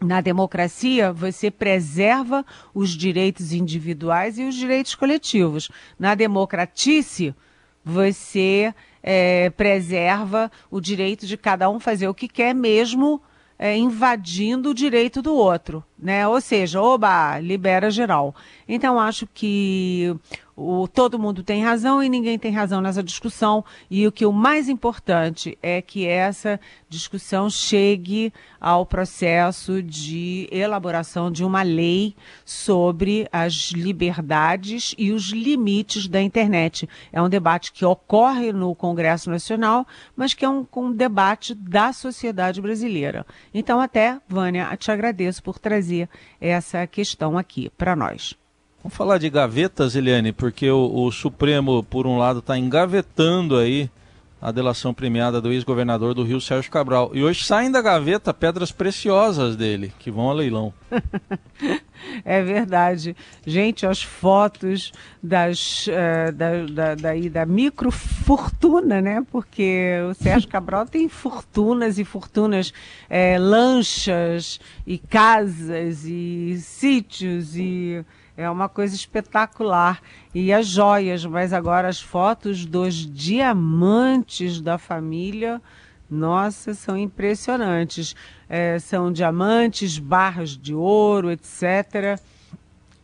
Na 0.00 0.20
democracia, 0.20 1.12
você 1.12 1.50
preserva 1.50 2.46
os 2.72 2.90
direitos 2.90 3.52
individuais 3.52 4.38
e 4.38 4.44
os 4.44 4.54
direitos 4.54 4.94
coletivos. 4.94 5.70
Na 5.98 6.14
democratice, 6.14 7.34
você 7.84 8.72
é, 9.02 9.50
preserva 9.50 10.52
o 10.70 10.80
direito 10.80 11.26
de 11.26 11.36
cada 11.36 11.68
um 11.68 11.80
fazer 11.80 12.06
o 12.06 12.14
que 12.14 12.28
quer, 12.28 12.54
mesmo 12.54 13.20
é, 13.58 13.76
invadindo 13.76 14.70
o 14.70 14.74
direito 14.74 15.20
do 15.20 15.34
outro, 15.34 15.84
né? 15.98 16.26
Ou 16.28 16.40
seja, 16.40 16.80
oba, 16.80 17.38
libera 17.40 17.90
geral. 17.90 18.34
Então, 18.68 18.98
acho 18.98 19.26
que 19.26 20.14
o, 20.60 20.88
todo 20.88 21.20
mundo 21.20 21.44
tem 21.44 21.62
razão 21.62 22.02
e 22.02 22.08
ninguém 22.08 22.36
tem 22.36 22.50
razão 22.50 22.80
nessa 22.80 23.00
discussão. 23.00 23.64
E 23.88 24.06
o 24.06 24.12
que 24.12 24.26
o 24.26 24.32
mais 24.32 24.68
importante 24.68 25.56
é 25.62 25.80
que 25.80 26.04
essa 26.04 26.58
discussão 26.88 27.48
chegue 27.48 28.32
ao 28.60 28.84
processo 28.84 29.80
de 29.80 30.48
elaboração 30.50 31.30
de 31.30 31.44
uma 31.44 31.62
lei 31.62 32.16
sobre 32.44 33.28
as 33.30 33.70
liberdades 33.70 34.96
e 34.98 35.12
os 35.12 35.28
limites 35.28 36.08
da 36.08 36.20
internet. 36.20 36.88
É 37.12 37.22
um 37.22 37.28
debate 37.28 37.72
que 37.72 37.84
ocorre 37.84 38.52
no 38.52 38.74
Congresso 38.74 39.30
Nacional, 39.30 39.86
mas 40.16 40.34
que 40.34 40.44
é 40.44 40.48
um, 40.48 40.66
um 40.76 40.92
debate 40.92 41.54
da 41.54 41.92
sociedade 41.92 42.60
brasileira. 42.60 43.24
Então, 43.54 43.80
até, 43.80 44.20
Vânia, 44.28 44.76
te 44.76 44.90
agradeço 44.90 45.40
por 45.40 45.58
trazer 45.88 46.08
essa 46.40 46.86
questão 46.86 47.38
aqui 47.38 47.70
para 47.76 47.96
nós. 47.96 48.34
Vamos 48.82 48.96
falar 48.96 49.18
de 49.18 49.28
gavetas, 49.28 49.96
Eliane, 49.96 50.32
porque 50.32 50.70
o, 50.70 51.06
o 51.06 51.10
Supremo, 51.10 51.82
por 51.82 52.06
um 52.06 52.18
lado, 52.18 52.38
está 52.38 52.56
engavetando 52.56 53.56
aí 53.56 53.90
a 54.40 54.52
delação 54.52 54.94
premiada 54.94 55.40
do 55.40 55.52
ex-governador 55.52 56.14
do 56.14 56.22
Rio, 56.22 56.40
Sérgio 56.40 56.70
Cabral. 56.70 57.10
E 57.12 57.24
hoje 57.24 57.44
saem 57.44 57.72
da 57.72 57.82
gaveta 57.82 58.32
pedras 58.32 58.70
preciosas 58.70 59.56
dele, 59.56 59.92
que 59.98 60.12
vão 60.12 60.30
a 60.30 60.32
leilão. 60.32 60.72
é 62.24 62.42
verdade. 62.42 63.16
Gente, 63.46 63.86
as 63.86 64.02
fotos 64.02 64.92
das, 65.22 65.86
uh, 65.86 66.32
da, 66.32 66.66
da, 66.66 66.94
da, 66.94 67.28
da 67.30 67.46
micro 67.46 67.90
fortuna, 67.90 69.00
né? 69.00 69.24
Porque 69.30 69.98
o 70.10 70.14
Sérgio 70.14 70.48
Cabral 70.50 70.86
tem 70.86 71.08
fortunas 71.08 71.98
e 71.98 72.04
fortunas, 72.04 72.72
é, 73.08 73.38
lanchas 73.38 74.60
e 74.86 74.98
casas 74.98 76.04
e 76.04 76.58
sítios 76.60 77.56
e 77.56 78.04
é 78.38 78.48
uma 78.48 78.68
coisa 78.68 78.94
espetacular. 78.94 80.00
E 80.32 80.52
as 80.52 80.66
joias, 80.66 81.26
mas 81.26 81.52
agora 81.52 81.88
as 81.88 82.00
fotos 82.00 82.64
dos 82.64 82.94
diamantes 82.94 84.60
da 84.60 84.78
família, 84.78 85.60
nossa, 86.08 86.72
são 86.72 86.96
impressionantes. 86.96 88.14
É, 88.48 88.78
são 88.78 89.12
diamantes, 89.12 89.98
barras 89.98 90.56
de 90.56 90.74
ouro, 90.74 91.30
etc. 91.30 92.18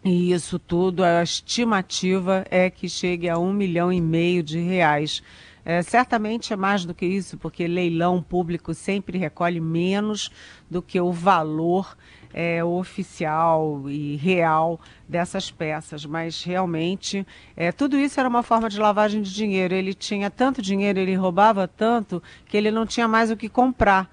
E 0.04 0.32
isso 0.32 0.58
tudo, 0.58 1.02
a 1.02 1.22
estimativa 1.22 2.44
é 2.50 2.68
que 2.68 2.88
chegue 2.88 3.28
a 3.28 3.38
um 3.38 3.52
milhão 3.52 3.92
e 3.92 4.00
meio 4.00 4.42
de 4.42 4.58
reais. 4.58 5.22
É, 5.64 5.80
certamente 5.80 6.52
é 6.52 6.56
mais 6.56 6.84
do 6.84 6.92
que 6.92 7.06
isso, 7.06 7.38
porque 7.38 7.66
leilão 7.66 8.22
público 8.22 8.74
sempre 8.74 9.16
recolhe 9.16 9.60
menos 9.60 10.30
do 10.70 10.82
que 10.82 11.00
o 11.00 11.10
valor 11.10 11.96
é, 12.34 12.62
oficial 12.62 13.88
e 13.88 14.16
real 14.16 14.78
dessas 15.08 15.50
peças, 15.50 16.04
mas 16.04 16.42
realmente 16.42 17.26
é, 17.56 17.72
tudo 17.72 17.96
isso 17.96 18.20
era 18.20 18.28
uma 18.28 18.42
forma 18.42 18.68
de 18.68 18.78
lavagem 18.78 19.22
de 19.22 19.32
dinheiro. 19.32 19.72
Ele 19.72 19.94
tinha 19.94 20.28
tanto 20.28 20.60
dinheiro, 20.60 20.98
ele 20.98 21.14
roubava 21.14 21.66
tanto 21.66 22.22
que 22.44 22.56
ele 22.56 22.70
não 22.70 22.84
tinha 22.84 23.08
mais 23.08 23.30
o 23.30 23.36
que 23.36 23.48
comprar. 23.48 24.12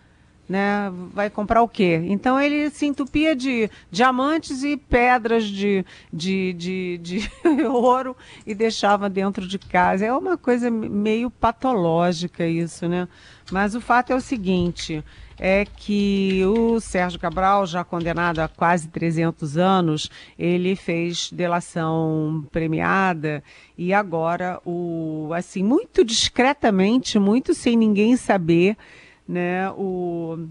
Né? 0.52 0.92
Vai 1.14 1.30
comprar 1.30 1.62
o 1.62 1.68
quê? 1.68 2.02
Então 2.08 2.38
ele 2.38 2.70
se 2.72 2.86
entupia 2.86 3.34
de 3.34 3.72
diamantes 3.90 4.64
e 4.64 4.76
pedras 4.76 5.46
de, 5.46 5.86
de, 6.12 6.52
de, 6.52 6.98
de 6.98 7.30
ouro 7.66 8.18
e 8.46 8.54
deixava 8.54 9.10
dentro 9.10 9.48
de 9.48 9.58
casa. 9.58 10.06
É 10.06 10.14
uma 10.14 10.38
coisa 10.38 10.70
meio 10.70 11.30
patológica 11.30 12.46
isso, 12.46 12.86
né? 12.90 13.08
Mas 13.50 13.76
o 13.76 13.80
fato 13.80 14.12
é 14.12 14.16
o 14.16 14.20
seguinte: 14.20 15.02
é 15.40 15.66
que 15.66 16.44
o 16.46 16.82
Sérgio 16.82 17.18
Cabral, 17.18 17.66
já 17.66 17.82
condenado 17.82 18.40
a 18.40 18.50
quase 18.50 18.90
300 18.90 19.58
anos, 19.58 20.10
ele 20.38 20.76
fez 20.76 21.32
delação 21.32 22.46
premiada 22.52 23.42
e 23.78 23.94
agora 23.94 24.60
o 24.66 25.32
assim 25.34 25.64
muito 25.64 26.04
discretamente, 26.04 27.18
muito 27.18 27.54
sem 27.54 27.78
ninguém 27.78 28.18
saber, 28.18 28.78
né, 29.32 29.72
o 29.72 30.48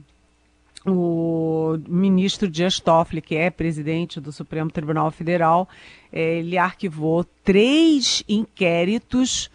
o 0.86 1.78
ministro 1.86 2.48
Dias 2.48 2.80
Toffoli, 2.80 3.20
que 3.20 3.36
é 3.36 3.50
presidente 3.50 4.18
do 4.18 4.32
Supremo 4.32 4.70
Tribunal 4.70 5.10
Federal, 5.10 5.68
ele 6.10 6.56
arquivou 6.56 7.22
três 7.44 8.24
inquéritos 8.26 9.50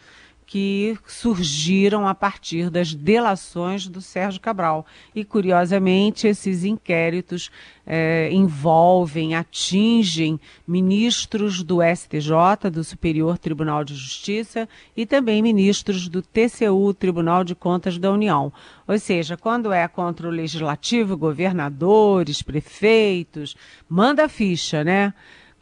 que 0.45 0.97
surgiram 1.07 2.07
a 2.07 2.13
partir 2.13 2.69
das 2.69 2.93
delações 2.93 3.87
do 3.87 3.99
Sérgio 3.99 4.39
Cabral. 4.39 4.85
E, 5.13 5.25
curiosamente, 5.25 6.27
esses 6.27 6.63
inquéritos 6.63 7.49
é, 7.85 8.29
envolvem, 8.31 9.35
atingem 9.35 10.39
ministros 10.67 11.63
do 11.63 11.79
STJ, 11.81 12.69
do 12.71 12.83
Superior 12.83 13.37
Tribunal 13.37 13.83
de 13.83 13.95
Justiça, 13.95 14.69
e 14.95 15.05
também 15.05 15.41
ministros 15.41 16.07
do 16.07 16.21
TCU, 16.21 16.93
Tribunal 16.93 17.43
de 17.43 17.55
Contas 17.55 17.97
da 17.97 18.11
União. 18.11 18.53
Ou 18.87 18.99
seja, 18.99 19.35
quando 19.35 19.73
é 19.73 19.87
contra 19.87 20.27
o 20.27 20.31
legislativo, 20.31 21.17
governadores, 21.17 22.41
prefeitos, 22.41 23.55
manda 23.89 24.29
ficha, 24.29 24.83
né? 24.83 25.13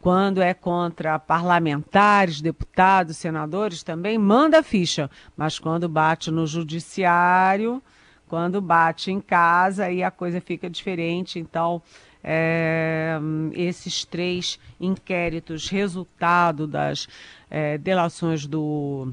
Quando 0.04 0.42
é 0.42 0.52
contra 0.52 1.18
parlamentares, 1.18 2.42
deputados, 2.42 3.16
senadores, 3.16 3.82
também 3.82 4.18
manda 4.18 4.62
ficha. 4.62 5.10
Mas 5.34 5.58
quando 5.58 5.88
bate 5.88 6.30
no 6.30 6.46
judiciário, 6.46 7.82
quando 8.28 8.60
bate 8.60 9.10
em 9.10 9.18
casa, 9.18 9.86
aí 9.86 10.02
a 10.02 10.10
coisa 10.10 10.42
fica 10.42 10.68
diferente. 10.68 11.38
Então, 11.38 11.80
é, 12.22 13.18
esses 13.54 14.04
três 14.04 14.60
inquéritos, 14.78 15.70
resultado 15.70 16.66
das 16.66 17.08
é, 17.48 17.78
delações 17.78 18.46
do 18.46 19.10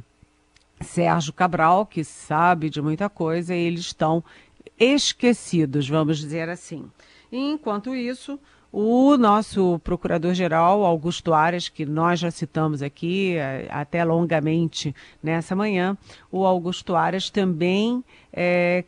Sérgio 0.81 1.31
Cabral, 1.31 1.85
que 1.85 2.03
sabe 2.03 2.69
de 2.69 2.81
muita 2.81 3.09
coisa, 3.09 3.55
eles 3.55 3.79
estão 3.79 4.21
esquecidos, 4.77 5.87
vamos 5.87 6.17
dizer 6.17 6.49
assim. 6.49 6.91
enquanto 7.31 7.95
isso, 7.95 8.37
o 8.71 9.17
nosso 9.17 9.79
procurador-geral, 9.83 10.85
Augusto 10.85 11.33
Aras, 11.33 11.67
que 11.67 11.85
nós 11.85 12.19
já 12.19 12.31
citamos 12.31 12.81
aqui 12.81 13.35
é, 13.35 13.67
até 13.69 14.03
longamente 14.03 14.95
nessa 15.21 15.55
manhã, 15.55 15.97
o 16.31 16.45
Augusto 16.45 16.95
Aras 16.95 17.29
também 17.29 18.03
é, 18.31 18.85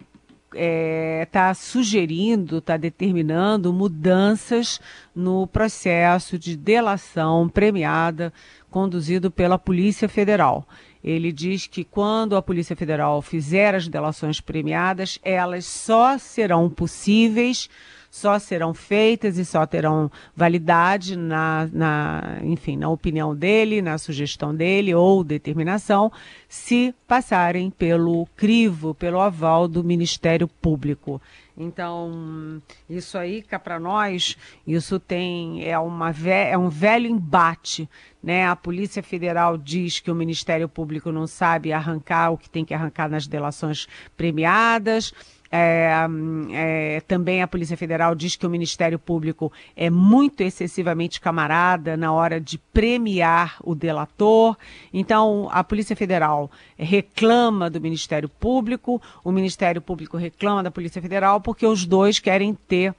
está 1.24 1.54
sugerindo, 1.54 2.60
está 2.60 2.78
determinando 2.78 3.74
mudanças 3.74 4.80
no 5.14 5.48
processo 5.48 6.40
de 6.40 6.56
delação 6.56 7.50
premiada 7.50 8.32
conduzido 8.70 9.30
pela 9.30 9.58
Polícia 9.60 10.08
Federal. 10.08 10.66
Ele 11.04 11.34
diz 11.34 11.68
que 11.68 11.84
quando 11.84 12.38
a 12.38 12.42
Polícia 12.42 12.76
Federal 12.76 13.22
fizer 13.22 13.76
as 13.76 13.90
delações 13.90 14.40
premiadas, 14.40 15.20
elas 15.22 15.66
só 15.66 16.18
serão 16.18 16.70
possíveis 16.70 17.70
só 18.14 18.38
serão 18.38 18.76
feitas 18.76 19.40
e 19.40 19.44
só 19.44 19.66
terão 19.66 20.12
validade 20.36 21.16
na, 21.16 21.68
na, 21.74 22.38
enfim, 22.44 22.78
na 22.78 22.88
opinião 22.88 23.36
dele, 23.36 23.82
na 23.82 23.98
sugestão 23.98 24.54
dele 24.54 24.94
ou 24.94 25.24
determinação, 25.24 26.12
se 26.48 26.94
passarem 27.08 27.72
pelo 27.72 28.28
crivo, 28.38 28.94
pelo 28.94 29.20
aval 29.20 29.68
do 29.68 29.84
Ministério 29.84 30.48
Público. 30.48 31.20
Então, 31.58 32.62
isso 32.88 33.18
aí, 33.18 33.42
cá 33.42 33.58
para 33.58 33.80
nós, 33.80 34.38
isso 34.66 35.00
tem 35.00 35.68
é, 35.68 35.78
uma, 35.80 36.12
é 36.24 36.56
um 36.56 36.70
velho 36.70 37.08
embate. 37.08 37.90
Né? 38.24 38.48
A 38.48 38.56
Polícia 38.56 39.04
Federal 39.04 39.58
diz 39.58 40.00
que 40.00 40.10
o 40.10 40.16
Ministério 40.16 40.70
Público 40.70 41.12
não 41.12 41.28
sabe 41.28 41.74
arrancar 41.74 42.32
o 42.32 42.38
que 42.38 42.50
tem 42.50 42.64
que 42.64 42.74
arrancar 42.74 43.10
nas 43.10 43.28
delações 43.28 43.88
premiadas. 44.16 45.14
É, 45.56 45.92
é, 46.52 47.02
também 47.02 47.44
a 47.44 47.48
Polícia 47.48 47.78
Federal 47.78 48.16
diz 48.16 48.36
que 48.36 48.48
o 48.48 48.50
Ministério 48.50 48.98
Público 48.98 49.54
é 49.76 49.88
muito 49.88 50.42
excessivamente 50.42 51.22
camarada 51.22 51.96
na 51.96 52.12
hora 52.12 52.42
de 52.42 52.58
premiar 52.58 53.58
o 53.64 53.76
delator. 53.76 54.58
Então, 54.92 55.48
a 55.52 55.64
Polícia 55.64 55.96
Federal 55.96 56.50
reclama 56.76 57.70
do 57.70 57.80
Ministério 57.80 58.28
Público, 58.28 59.00
o 59.24 59.32
Ministério 59.32 59.80
Público 59.80 60.18
reclama 60.18 60.64
da 60.64 60.72
Polícia 60.72 61.00
Federal, 61.00 61.40
porque 61.40 61.68
os 61.68 61.86
dois 61.86 62.18
querem 62.18 62.56
ter 62.56 62.96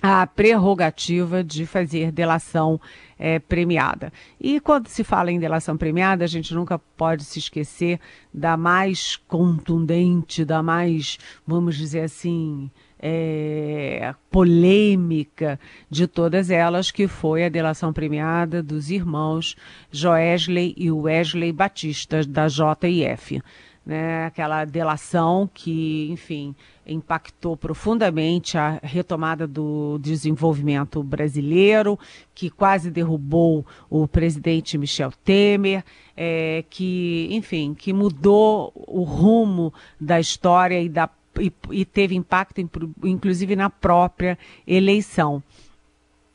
a 0.00 0.26
prerrogativa 0.26 1.42
de 1.42 1.66
fazer 1.66 2.12
delação 2.12 2.80
é, 3.18 3.38
premiada. 3.38 4.12
E 4.40 4.60
quando 4.60 4.86
se 4.86 5.02
fala 5.02 5.32
em 5.32 5.40
delação 5.40 5.76
premiada, 5.76 6.24
a 6.24 6.28
gente 6.28 6.54
nunca 6.54 6.78
pode 6.78 7.24
se 7.24 7.40
esquecer 7.40 7.98
da 8.32 8.56
mais 8.56 9.16
contundente, 9.16 10.44
da 10.44 10.62
mais, 10.62 11.18
vamos 11.44 11.76
dizer 11.76 12.02
assim, 12.02 12.70
é, 13.00 14.14
polêmica 14.30 15.58
de 15.90 16.06
todas 16.06 16.48
elas, 16.48 16.92
que 16.92 17.08
foi 17.08 17.44
a 17.44 17.48
delação 17.48 17.92
premiada 17.92 18.62
dos 18.62 18.90
irmãos 18.90 19.56
Joesley 19.90 20.74
e 20.76 20.92
Wesley 20.92 21.52
Batista, 21.52 22.24
da 22.24 22.46
JIF 22.46 23.40
né, 23.88 24.26
aquela 24.26 24.66
delação 24.66 25.48
que, 25.54 26.10
enfim, 26.10 26.54
impactou 26.86 27.56
profundamente 27.56 28.58
a 28.58 28.78
retomada 28.82 29.46
do 29.46 29.98
desenvolvimento 29.98 31.02
brasileiro, 31.02 31.98
que 32.34 32.50
quase 32.50 32.90
derrubou 32.90 33.64
o 33.88 34.06
presidente 34.06 34.76
Michel 34.76 35.10
Temer, 35.24 35.82
é, 36.14 36.62
que, 36.68 37.28
enfim, 37.30 37.72
que 37.72 37.94
mudou 37.94 38.74
o 38.74 39.04
rumo 39.04 39.72
da 39.98 40.20
história 40.20 40.78
e, 40.82 40.88
da, 40.90 41.08
e, 41.40 41.50
e 41.70 41.86
teve 41.86 42.14
impacto, 42.14 42.60
inclusive, 43.02 43.56
na 43.56 43.70
própria 43.70 44.38
eleição. 44.66 45.42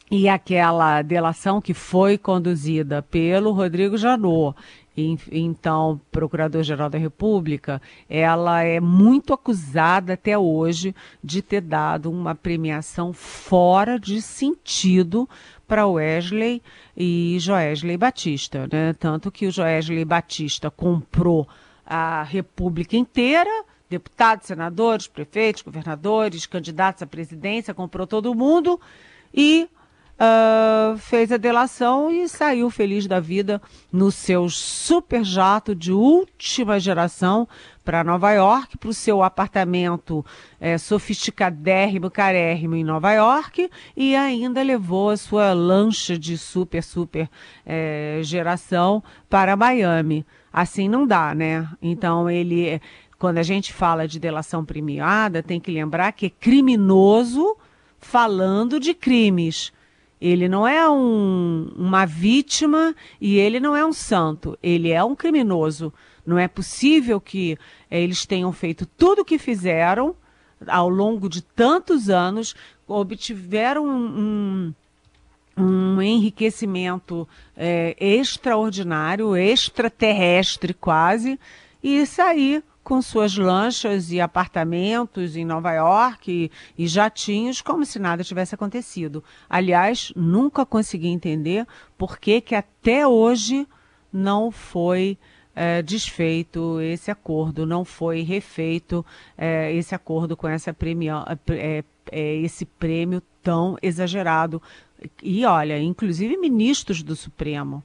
E 0.10 0.28
aquela 0.28 1.02
delação 1.02 1.62
que 1.62 1.74
foi 1.74 2.18
conduzida 2.18 3.02
pelo 3.02 3.52
Rodrigo 3.52 3.98
Janot 3.98 4.56
então, 4.96 6.00
Procurador-Geral 6.12 6.90
da 6.90 7.00
República, 7.00 7.82
ela 8.08 8.62
é 8.64 8.80
muito 8.80 9.34
acusada 9.34 10.14
até 10.14 10.38
hoje 10.38 10.96
de 11.24 11.42
ter 11.42 11.62
dado 11.62 12.12
uma 12.12 12.36
premiação 12.36 13.12
fora 13.12 14.00
de 14.00 14.22
sentido 14.22 15.28
para 15.68 15.88
Wesley 15.88 16.62
e 16.96 17.38
Joesley 17.40 17.98
Batista, 17.98 18.68
né? 18.72 18.94
Tanto 18.94 19.32
que 19.32 19.48
o 19.48 19.52
Joesley 19.52 20.06
Batista 20.06 20.70
comprou 20.70 21.48
a 21.86 22.22
República 22.22 22.96
inteira, 22.96 23.50
deputados, 23.90 24.46
senadores, 24.46 25.08
prefeitos, 25.08 25.64
governadores, 25.64 26.46
candidatos 26.46 27.02
à 27.02 27.08
presidência, 27.08 27.74
comprou 27.74 28.06
todo 28.06 28.36
mundo 28.36 28.80
e 29.34 29.68
uh, 30.20 30.98
fez 30.98 31.32
a 31.32 31.38
delação 31.38 32.10
e 32.12 32.28
saiu 32.28 32.70
feliz 32.70 33.08
da 33.08 33.20
vida 33.20 33.62
no 33.92 34.12
seu 34.12 34.50
super 34.50 35.24
jato 35.24 35.76
de 35.76 35.92
última 35.92 36.80
geração 36.80 37.48
para 37.84 38.04
Nova 38.04 38.32
York, 38.32 38.78
para 38.78 38.90
o 38.90 38.94
seu 38.94 39.22
apartamento 39.22 40.26
é, 40.60 40.78
sofisticadérrimo, 40.78 42.10
carérrimo 42.10 42.76
em 42.76 42.84
Nova 42.84 43.12
York, 43.12 43.70
e 43.96 44.16
ainda 44.16 44.64
levou 44.64 45.10
a 45.10 45.18
sua 45.18 45.52
lancha 45.52 46.18
de 46.18 46.38
super, 46.38 46.82
super 46.82 47.30
é, 47.66 48.22
geração 48.24 49.04
para 49.30 49.58
Miami. 49.58 50.26
Assim 50.52 50.88
não 50.88 51.06
dá, 51.06 51.36
né? 51.36 51.68
Então 51.82 52.30
ele, 52.30 52.80
quando 53.20 53.40
a 53.40 53.44
gente 53.44 53.74
fala 53.74 54.08
de 54.08 54.18
delação 54.18 54.64
premiada, 54.64 55.44
tem 55.44 55.60
que 55.60 55.72
lembrar 55.72 56.14
que 56.14 56.28
é 56.28 56.30
criminoso 56.30 57.58
falando 58.00 58.80
de 58.80 58.94
crimes. 58.94 59.74
Ele 60.24 60.48
não 60.48 60.66
é 60.66 60.90
um, 60.90 61.70
uma 61.76 62.06
vítima 62.06 62.96
e 63.20 63.36
ele 63.36 63.60
não 63.60 63.76
é 63.76 63.86
um 63.86 63.92
santo. 63.92 64.58
Ele 64.64 64.90
é 64.90 65.04
um 65.04 65.18
criminoso. 65.18 65.94
Não 66.26 66.40
é 66.40 66.48
possível 66.48 67.20
que 67.20 67.58
é, 67.92 68.02
eles 68.02 68.26
tenham 68.26 68.54
feito 68.54 68.86
tudo 68.86 69.24
o 69.24 69.26
que 69.26 69.38
fizeram 69.38 70.16
ao 70.66 70.88
longo 70.88 71.28
de 71.28 71.42
tantos 71.42 72.10
anos, 72.10 72.56
obtiveram 72.88 73.86
um, 73.86 74.74
um, 75.58 75.62
um 75.62 76.02
enriquecimento 76.02 77.28
é, 77.58 77.94
extraordinário, 78.00 79.36
extraterrestre 79.36 80.74
quase, 80.74 81.38
e 81.84 82.06
sair 82.06 82.64
com 82.84 83.02
suas 83.02 83.38
lanchas 83.38 84.12
e 84.12 84.20
apartamentos 84.20 85.36
em 85.36 85.46
Nova 85.46 85.72
York 85.72 86.32
e, 86.78 86.84
e, 86.84 86.88
jatinhos 86.88 87.62
como 87.62 87.86
se 87.86 87.98
nada 87.98 88.24
tivesse 88.24 88.54
acontecido. 88.54 89.24
Aliás, 89.50 90.12
nunca 90.16 90.66
consegui 90.66 91.08
entender 91.08 91.66
por 91.98 92.20
que, 92.20 92.42
que 92.42 92.56
até 92.56 93.08
hoje 93.08 93.68
não 94.12 94.52
foi 94.52 95.18
é, 95.56 95.82
desfeito 95.82 96.82
esse 96.82 97.10
acordo, 97.10 97.66
não 97.66 97.86
foi 97.86 98.22
refeito 98.22 99.06
é, 99.38 99.74
esse 99.74 99.96
acordo 99.96 100.36
com 100.36 100.48
essa 100.48 100.74
premia, 100.74 101.24
é, 101.50 101.84
esse 102.12 102.66
prêmio 102.66 103.22
tão 103.42 103.78
exagerado. 103.82 104.62
E 105.22 105.46
olha, 105.46 105.80
inclusive 105.80 106.38
ministros 106.38 107.02
do 107.02 107.16
Supremo 107.16 107.84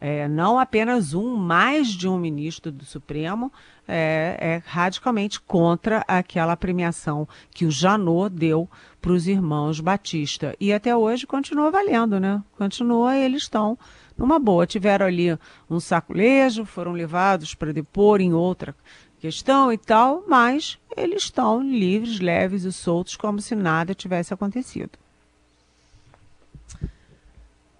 é, 0.00 0.28
não 0.28 0.58
apenas 0.58 1.14
um, 1.14 1.36
mais 1.36 1.88
de 1.88 2.06
um 2.06 2.18
ministro 2.18 2.70
do 2.70 2.84
Supremo 2.84 3.50
é, 3.88 4.36
é 4.38 4.62
radicalmente 4.66 5.40
contra 5.40 6.04
aquela 6.06 6.56
premiação 6.56 7.26
que 7.50 7.64
o 7.64 7.70
Janot 7.70 8.34
deu 8.34 8.68
para 9.00 9.12
os 9.12 9.26
irmãos 9.26 9.80
Batista. 9.80 10.54
E 10.60 10.72
até 10.72 10.94
hoje 10.94 11.26
continua 11.26 11.70
valendo, 11.70 12.20
né? 12.20 12.42
Continua, 12.58 13.16
eles 13.16 13.42
estão 13.42 13.78
numa 14.18 14.38
boa. 14.38 14.66
Tiveram 14.66 15.06
ali 15.06 15.38
um 15.70 15.80
saculejo, 15.80 16.64
foram 16.64 16.92
levados 16.92 17.54
para 17.54 17.72
depor 17.72 18.20
em 18.20 18.34
outra 18.34 18.74
questão 19.18 19.72
e 19.72 19.78
tal, 19.78 20.24
mas 20.28 20.78
eles 20.96 21.24
estão 21.24 21.62
livres, 21.62 22.20
leves 22.20 22.64
e 22.64 22.72
soltos, 22.72 23.16
como 23.16 23.40
se 23.40 23.54
nada 23.54 23.94
tivesse 23.94 24.34
acontecido. 24.34 24.98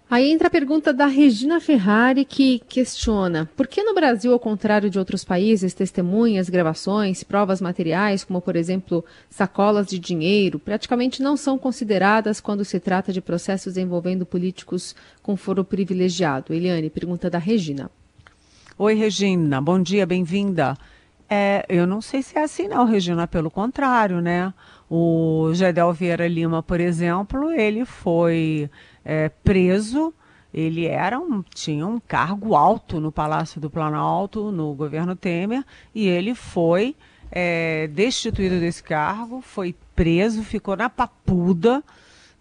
Aí 0.09 0.31
entra 0.31 0.47
a 0.47 0.51
pergunta 0.51 0.93
da 0.93 1.05
Regina 1.05 1.59
Ferrari, 1.59 2.23
que 2.23 2.59
questiona: 2.59 3.49
por 3.57 3.67
que 3.67 3.83
no 3.83 3.93
Brasil, 3.93 4.31
ao 4.31 4.39
contrário 4.39 4.89
de 4.89 4.97
outros 4.97 5.25
países, 5.25 5.73
testemunhas, 5.73 6.49
gravações, 6.49 7.25
provas 7.25 7.59
materiais, 7.59 8.23
como 8.23 8.39
por 8.39 8.55
exemplo 8.55 9.03
sacolas 9.29 9.85
de 9.85 9.99
dinheiro, 9.99 10.59
praticamente 10.59 11.21
não 11.21 11.35
são 11.35 11.57
consideradas 11.57 12.39
quando 12.39 12.63
se 12.63 12.79
trata 12.79 13.11
de 13.11 13.19
processos 13.19 13.75
envolvendo 13.75 14.25
políticos 14.25 14.95
com 15.21 15.35
foro 15.35 15.65
privilegiado? 15.65 16.53
Eliane, 16.53 16.89
pergunta 16.89 17.29
da 17.29 17.37
Regina. 17.37 17.91
Oi, 18.77 18.93
Regina, 18.93 19.59
bom 19.59 19.81
dia, 19.81 20.05
bem-vinda. 20.05 20.77
É, 21.29 21.65
eu 21.67 21.85
não 21.85 21.99
sei 21.99 22.23
se 22.23 22.37
é 22.37 22.43
assim, 22.43 22.69
não, 22.69 22.85
Regina, 22.85 23.27
pelo 23.27 23.51
contrário, 23.51 24.21
né? 24.21 24.53
O 24.89 25.49
Gedel 25.53 25.91
Vieira 25.91 26.25
Lima, 26.25 26.63
por 26.63 26.79
exemplo, 26.79 27.51
ele 27.51 27.83
foi 27.83 28.69
é, 29.07 29.29
preso. 29.29 30.13
Ele 30.53 30.85
era 30.85 31.17
um, 31.17 31.41
tinha 31.41 31.87
um 31.87 31.97
cargo 31.99 32.55
alto 32.55 32.99
no 32.99 33.11
Palácio 33.11 33.61
do 33.61 33.69
Planalto, 33.69 34.51
no 34.51 34.73
governo 34.73 35.15
Temer, 35.15 35.63
e 35.95 36.07
ele 36.07 36.35
foi 36.35 36.93
é, 37.31 37.87
destituído 37.87 38.59
desse 38.59 38.83
cargo, 38.83 39.41
foi 39.41 39.73
preso, 39.95 40.43
ficou 40.43 40.75
na 40.75 40.89
papuda, 40.89 41.83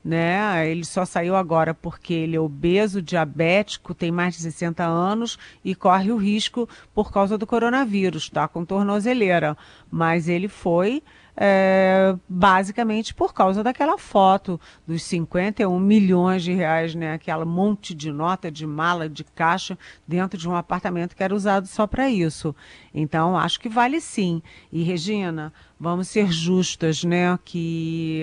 né? 0.04 0.68
Ele 0.68 0.84
só 0.84 1.04
saiu 1.04 1.36
agora 1.36 1.74
porque 1.74 2.14
ele 2.14 2.36
é 2.36 2.40
obeso, 2.40 3.02
diabético, 3.02 3.94
tem 3.94 4.10
mais 4.10 4.36
de 4.36 4.42
60 4.42 4.84
anos 4.84 5.38
e 5.64 5.74
corre 5.74 6.10
o 6.10 6.16
risco 6.16 6.68
por 6.94 7.12
causa 7.12 7.36
do 7.36 7.46
coronavírus, 7.46 8.30
tá? 8.30 8.48
Com 8.48 8.64
tornozeleira. 8.64 9.56
Mas 9.90 10.28
ele 10.28 10.48
foi 10.48 11.02
é, 11.36 12.16
basicamente 12.26 13.12
por 13.12 13.34
causa 13.34 13.62
daquela 13.62 13.98
foto 13.98 14.58
dos 14.86 15.02
51 15.02 15.78
milhões 15.78 16.42
de 16.42 16.52
reais, 16.54 16.94
né? 16.94 17.12
Aquela 17.12 17.44
monte 17.44 17.94
de 17.94 18.10
nota, 18.10 18.50
de 18.50 18.66
mala, 18.66 19.08
de 19.08 19.22
caixa 19.22 19.78
dentro 20.08 20.38
de 20.38 20.48
um 20.48 20.56
apartamento 20.56 21.14
que 21.14 21.22
era 21.22 21.34
usado 21.34 21.66
só 21.66 21.86
para 21.86 22.08
isso. 22.08 22.56
Então, 22.94 23.36
acho 23.36 23.60
que 23.60 23.68
vale 23.68 24.00
sim. 24.00 24.42
E, 24.72 24.82
Regina, 24.82 25.52
vamos 25.78 26.08
ser 26.08 26.32
justas, 26.32 27.04
né? 27.04 27.38
Que 27.44 28.22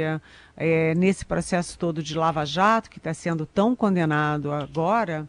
é, 0.58 0.96
nesse 0.96 1.24
processo 1.24 1.78
todo 1.78 2.02
de 2.02 2.16
Lava 2.16 2.46
Jato, 2.46 2.90
que 2.90 2.98
está 2.98 3.14
sendo 3.14 3.46
tão 3.46 3.76
condenado 3.76 4.52
agora, 4.52 5.28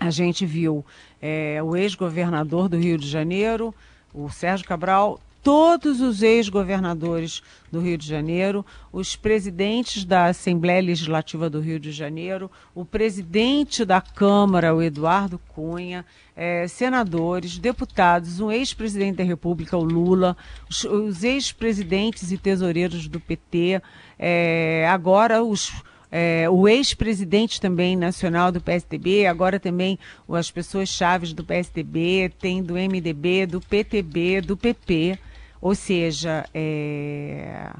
a 0.00 0.08
gente 0.08 0.46
viu 0.46 0.84
é, 1.20 1.62
o 1.62 1.76
ex-governador 1.76 2.68
do 2.68 2.78
Rio 2.78 2.96
de 2.96 3.06
Janeiro, 3.06 3.74
o 4.14 4.30
Sérgio 4.30 4.66
Cabral, 4.66 5.20
todos 5.46 6.00
os 6.00 6.24
ex-governadores 6.24 7.40
do 7.70 7.78
Rio 7.78 7.96
de 7.96 8.04
Janeiro, 8.04 8.66
os 8.92 9.14
presidentes 9.14 10.04
da 10.04 10.26
Assembleia 10.26 10.82
Legislativa 10.82 11.48
do 11.48 11.60
Rio 11.60 11.78
de 11.78 11.92
Janeiro, 11.92 12.50
o 12.74 12.84
presidente 12.84 13.84
da 13.84 14.00
Câmara, 14.00 14.74
o 14.74 14.82
Eduardo 14.82 15.38
Cunha, 15.54 16.04
eh, 16.34 16.66
senadores, 16.66 17.58
deputados, 17.58 18.40
um 18.40 18.50
ex-presidente 18.50 19.18
da 19.18 19.22
República, 19.22 19.76
o 19.76 19.84
Lula, 19.84 20.36
os, 20.68 20.82
os 20.82 21.22
ex-presidentes 21.22 22.32
e 22.32 22.38
tesoureiros 22.38 23.06
do 23.06 23.20
PT, 23.20 23.80
eh, 24.18 24.84
agora 24.90 25.44
os 25.44 25.72
é, 26.10 26.48
o 26.48 26.68
ex-presidente 26.68 27.60
também 27.60 27.96
nacional 27.96 28.50
do 28.50 28.60
PSDB, 28.60 29.26
agora 29.26 29.60
também 29.60 29.98
as 30.28 30.50
pessoas 30.50 30.88
chaves 30.88 31.32
do 31.32 31.44
PSDB, 31.44 32.32
tem 32.40 32.62
do 32.62 32.74
MDB, 32.74 33.44
do 33.46 33.60
PTB, 33.60 34.40
do 34.40 34.56
PP. 34.56 35.18
Ou 35.60 35.74
seja, 35.74 36.44
é, 36.54 37.70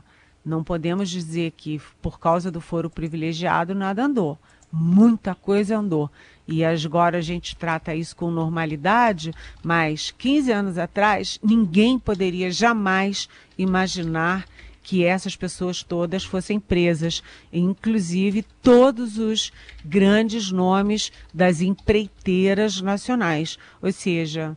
não 0.45 0.63
podemos 0.63 1.11
dizer 1.11 1.53
que 1.57 1.81
por 2.01 2.21
causa 2.21 2.51
do 2.51 2.61
foro 2.61 2.89
privilegiado 2.89 3.75
nada 3.75 4.05
andou. 4.05 4.39
Muita 4.73 5.35
coisa 5.35 5.79
andou. 5.79 6.11
E 6.47 6.65
agora 6.65 7.19
a 7.19 7.21
gente 7.21 7.57
trata 7.57 7.95
isso 7.95 8.15
com 8.15 8.31
normalidade, 8.31 9.33
mas 9.63 10.13
15 10.13 10.53
anos 10.53 10.79
atrás 10.79 11.41
ninguém 11.43 11.99
poderia 11.99 12.51
jamais 12.51 13.29
imaginar 13.59 14.47
que 14.87 15.05
essas 15.05 15.35
pessoas 15.35 15.83
todas 15.83 16.25
fossem 16.25 16.61
presas, 16.61 17.21
inclusive 17.53 18.45
todos 18.63 19.19
os 19.19 19.53
grandes 19.85 20.53
nomes 20.53 21.11
das 21.35 21.61
empreiteiras 21.61 22.81
nacionais. 22.81 23.59
Ou 23.83 23.91
seja, 23.91 24.57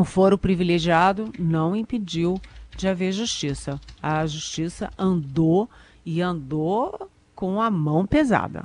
o 0.00 0.04
foro 0.04 0.38
privilegiado 0.38 1.32
não 1.38 1.76
impediu 1.76 2.40
de 2.76 2.88
haver 2.88 3.12
justiça. 3.12 3.80
A 4.02 4.26
justiça 4.26 4.90
andou 4.98 5.68
e 6.04 6.22
andou 6.22 7.08
com 7.34 7.60
a 7.60 7.70
mão 7.70 8.06
pesada. 8.06 8.64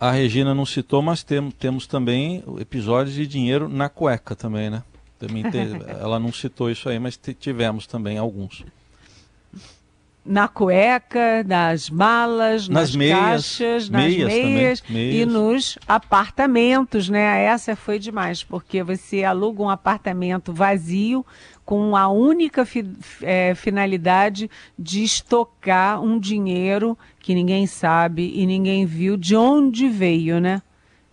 A 0.00 0.10
Regina 0.10 0.54
não 0.54 0.66
citou, 0.66 1.00
mas 1.02 1.22
tem, 1.22 1.50
temos 1.50 1.86
também 1.86 2.42
episódios 2.58 3.14
de 3.14 3.26
dinheiro 3.26 3.68
na 3.68 3.88
cueca 3.88 4.34
também, 4.34 4.68
né? 4.68 4.82
Também 5.18 5.42
te, 5.44 5.58
ela 6.00 6.18
não 6.18 6.32
citou 6.32 6.70
isso 6.70 6.88
aí, 6.88 6.98
mas 6.98 7.18
tivemos 7.38 7.86
também 7.86 8.18
alguns 8.18 8.64
na 10.24 10.46
cueca, 10.46 11.42
nas 11.44 11.90
malas, 11.90 12.68
nas, 12.68 12.90
nas 12.90 12.96
meias, 12.96 13.18
caixas, 13.18 13.88
nas 13.88 14.02
meias, 14.02 14.26
meias, 14.26 14.82
meias, 14.88 15.14
e 15.14 15.26
nos 15.26 15.78
apartamentos, 15.86 17.08
né? 17.08 17.44
Essa 17.44 17.74
foi 17.74 17.98
demais, 17.98 18.44
porque 18.44 18.82
você 18.82 19.24
aluga 19.24 19.62
um 19.62 19.70
apartamento 19.70 20.52
vazio 20.52 21.26
com 21.64 21.96
a 21.96 22.08
única 22.08 22.64
fi, 22.64 22.88
é, 23.22 23.54
finalidade 23.54 24.50
de 24.78 25.02
estocar 25.02 26.00
um 26.00 26.18
dinheiro 26.18 26.96
que 27.18 27.34
ninguém 27.34 27.66
sabe 27.66 28.32
e 28.34 28.46
ninguém 28.46 28.86
viu 28.86 29.16
de 29.16 29.34
onde 29.34 29.88
veio, 29.88 30.40
né? 30.40 30.62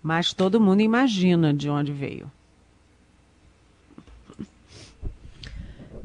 Mas 0.02 0.34
todo 0.34 0.62
mundo 0.62 0.82
imagina 0.82 1.54
de 1.54 1.70
onde 1.70 1.92
veio. 1.92 2.32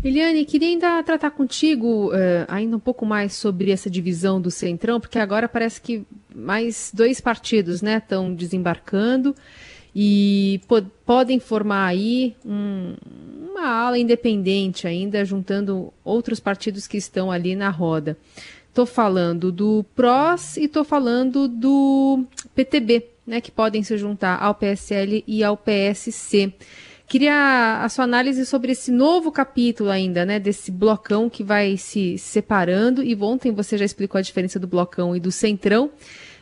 Eliane, 0.05 0.45
queria 0.45 0.69
ainda 0.69 1.03
tratar 1.03 1.31
contigo 1.31 2.13
uh, 2.13 2.45
ainda 2.47 2.77
um 2.77 2.81
pouco 2.81 3.07
mais 3.07 3.33
sobre 3.33 3.71
essa 3.71 3.89
divisão 3.89 4.39
do 4.39 4.51
Centrão, 4.51 5.01
porque 5.01 5.19
agora 5.19 5.49
parece 5.49 5.81
que 5.81 6.05
mais 6.35 6.93
dois 6.93 7.23
partidos 7.23 7.83
estão 7.83 8.29
né, 8.29 8.35
desembarcando 8.35 9.35
e 9.97 10.61
po 10.69 10.83
podem 11.07 11.41
formar 11.41 11.87
aí 11.87 12.37
um, 12.45 12.95
uma 13.51 13.67
ala 13.67 13.99
independente 13.99 14.87
ainda, 14.87 15.25
juntando 15.25 15.91
outros 16.05 16.39
partidos 16.39 16.87
que 16.87 16.99
estão 16.99 17.31
ali 17.31 17.57
na 17.57 17.71
roda. 17.71 18.19
Estou 18.69 18.85
falando 18.85 19.51
do 19.51 19.87
PROS 19.97 20.59
e 20.59 20.65
estou 20.65 20.85
falando 20.85 21.49
do 21.49 22.25
PTB, 22.55 23.07
né, 23.27 23.41
que 23.41 23.51
podem 23.51 23.83
se 23.83 23.97
juntar 23.97 24.43
ao 24.43 24.55
PSL 24.55 25.25
e 25.27 25.43
ao 25.43 25.57
PSC. 25.57 26.53
Queria 27.07 27.83
a 27.83 27.89
sua 27.89 28.05
análise 28.05 28.47
sobre 28.47 28.73
esse 28.73 28.91
novo 28.91 29.31
capítulo 29.31 29.91
ainda, 29.91 30.25
né? 30.25 30.41
Desse 30.41 30.71
blocão 30.71 31.29
que 31.29 31.45
vai 31.45 31.77
se 31.77 32.17
separando. 32.19 33.03
E 33.03 33.15
ontem 33.17 33.53
você 33.53 33.77
já 33.77 33.85
explicou 33.85 34.19
a 34.19 34.23
diferença 34.23 34.59
do 34.59 34.67
blocão 34.67 35.15
e 35.15 35.21
do 35.21 35.31
centrão. 35.31 35.91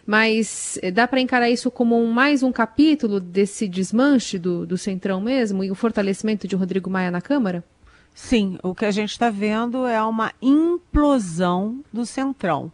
Mas 0.06 0.78
eh, 0.82 0.90
dá 0.90 1.06
para 1.06 1.20
encarar 1.20 1.50
isso 1.50 1.70
como 1.70 1.96
um, 1.96 2.10
mais 2.10 2.42
um 2.42 2.52
capítulo 2.52 3.20
desse 3.20 3.68
desmanche 3.68 4.38
do, 4.38 4.66
do 4.66 4.76
centrão 4.76 5.20
mesmo 5.20 5.62
e 5.62 5.70
o 5.70 5.74
fortalecimento 5.74 6.48
de 6.48 6.56
Rodrigo 6.56 6.90
Maia 6.90 7.10
na 7.10 7.20
Câmara? 7.20 7.64
Sim, 8.14 8.58
o 8.62 8.74
que 8.74 8.84
a 8.84 8.90
gente 8.90 9.10
está 9.10 9.30
vendo 9.30 9.86
é 9.86 10.02
uma 10.02 10.32
implosão 10.40 11.82
do 11.92 12.04
centrão. 12.04 12.70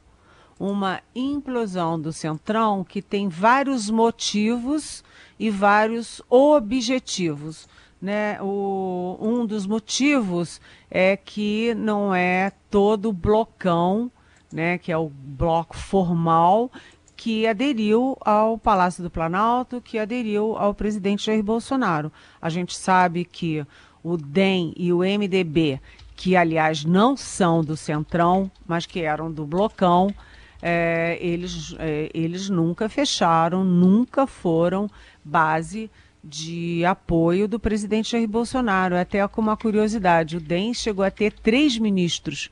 Uma 0.59 1.01
implosão 1.15 2.01
do 2.01 2.13
centrão 2.13 2.83
que 2.83 3.01
tem 3.01 3.29
vários 3.29 3.89
motivos 3.89 5.05
e 5.39 5.51
vários 5.51 6.21
objetivos. 6.29 7.69
Né? 8.01 8.41
O, 8.41 9.19
um 9.21 9.47
dos 9.47 9.67
motivos 9.67 10.61
é 10.91 11.17
que 11.17 11.75
não 11.75 12.15
é 12.15 12.53
todo 12.71 13.13
blocão, 13.13 14.11
né, 14.53 14.79
que 14.79 14.91
é 14.91 14.97
o 14.97 15.09
bloco 15.09 15.77
formal, 15.77 16.71
que 17.17 17.47
aderiu 17.47 18.17
ao 18.21 18.57
Palácio 18.57 19.03
do 19.03 19.11
Planalto, 19.11 19.81
que 19.81 19.99
aderiu 19.99 20.57
ao 20.57 20.73
presidente 20.73 21.27
Jair 21.27 21.43
Bolsonaro. 21.43 22.13
A 22.41 22.49
gente 22.49 22.77
sabe 22.77 23.25
que 23.25 23.67
o 24.03 24.17
DEM 24.17 24.73
e 24.77 24.93
o 24.93 24.99
MDB, 24.99 25.81
que 26.15 26.37
aliás 26.37 26.85
não 26.85 27.17
são 27.17 27.63
do 27.63 27.77
Centrão, 27.77 28.51
mas 28.67 28.87
que 28.87 29.01
eram 29.01 29.33
do 29.33 29.45
Blocão, 29.45 30.15
é, 30.63 31.19
eles, 31.21 31.75
é, 31.79 32.09
eles 32.15 32.49
nunca 32.49 32.89
fecharam, 32.89 33.65
nunca 33.65 34.27
foram 34.27 34.89
base 35.25 35.91
de 36.23 36.85
apoio 36.85 37.47
do 37.49 37.59
presidente 37.59 38.13
Jair 38.13 38.29
Bolsonaro. 38.29 38.97
Até 38.97 39.27
com 39.29 39.41
uma 39.41 39.57
curiosidade, 39.57 40.37
o 40.37 40.41
DEM 40.41 40.75
chegou 40.75 41.05
a 41.05 41.11
ter 41.11 41.33
três 41.33 41.79
ministros. 41.79 42.51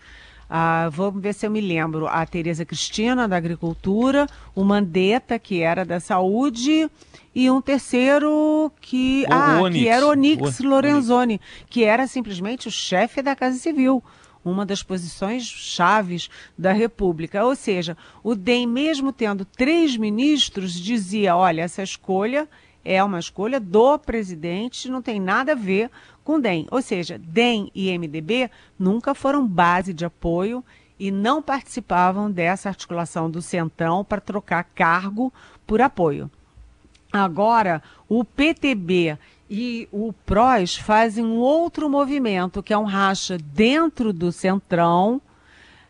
Ah, 0.49 0.89
vamos 0.93 1.21
ver 1.21 1.35
se 1.35 1.45
eu 1.45 1.51
me 1.51 1.61
lembro. 1.61 2.07
A 2.07 2.25
Tereza 2.25 2.65
Cristina, 2.65 3.27
da 3.27 3.37
Agricultura, 3.37 4.27
o 4.55 4.65
Mandetta, 4.65 5.39
que 5.39 5.61
era 5.61 5.85
da 5.85 5.99
Saúde, 5.99 6.89
e 7.35 7.51
um 7.51 7.61
terceiro 7.61 8.71
que, 8.81 9.25
o 9.29 9.33
ah, 9.33 9.61
Onix. 9.61 9.83
que 9.83 9.89
era 9.89 10.07
o 10.07 10.11
Onix 10.11 10.61
Lorenzoni, 10.61 11.41
que 11.69 11.85
era 11.85 12.07
simplesmente 12.07 12.69
o 12.69 12.71
chefe 12.71 13.21
da 13.23 13.35
Casa 13.35 13.59
Civil 13.59 14.03
uma 14.51 14.65
das 14.65 14.83
posições 14.83 15.45
chaves 15.45 16.31
da 16.57 16.73
República. 16.73 17.45
Ou 17.45 17.55
seja, 17.55 17.97
o 18.23 18.35
DEM, 18.35 18.67
mesmo 18.67 19.13
tendo 19.13 19.45
três 19.45 19.97
ministros, 19.97 20.75
dizia: 20.75 21.37
olha, 21.37 21.63
essa 21.63 21.83
escolha 21.83 22.49
é 22.85 23.03
uma 23.03 23.19
escolha 23.19 23.59
do 23.59 23.99
presidente, 23.99 24.89
não 24.89 25.03
tem 25.03 25.21
nada 25.21 25.53
a 25.53 25.57
ver 25.57 25.91
com 26.23 26.41
DEM. 26.41 26.67
Ou 26.71 26.81
seja, 26.81 27.19
DEM 27.19 27.71
e 27.75 27.97
MDB 27.99 28.51
nunca 28.79 29.15
foram 29.15 29.47
base 29.47 29.93
de 29.93 30.05
apoio 30.05 30.65
e 30.99 31.11
não 31.11 31.43
participavam 31.43 32.31
dessa 32.31 32.69
articulação 32.69 33.31
do 33.31 33.43
Centrão 33.43 34.05
para 34.05 34.21
trocar 34.21 34.65
cargo 34.65 35.33
por 35.67 35.81
apoio. 35.81 36.31
Agora, 37.13 37.83
o 38.09 38.25
PTB 38.25 39.19
e 39.49 39.89
o 39.93 40.13
PROS 40.13 40.77
fazem 40.77 41.25
um 41.25 41.37
outro 41.37 41.89
movimento, 41.89 42.63
que 42.63 42.73
é 42.73 42.79
um 42.79 42.85
racha 42.85 43.39
dentro 43.39 44.13
do 44.13 44.33
Centrão 44.33 45.21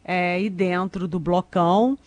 é, 0.05 0.40
e 0.40 0.51
dentro 0.51 1.09
do 1.09 1.19
Blocão, 1.19 1.99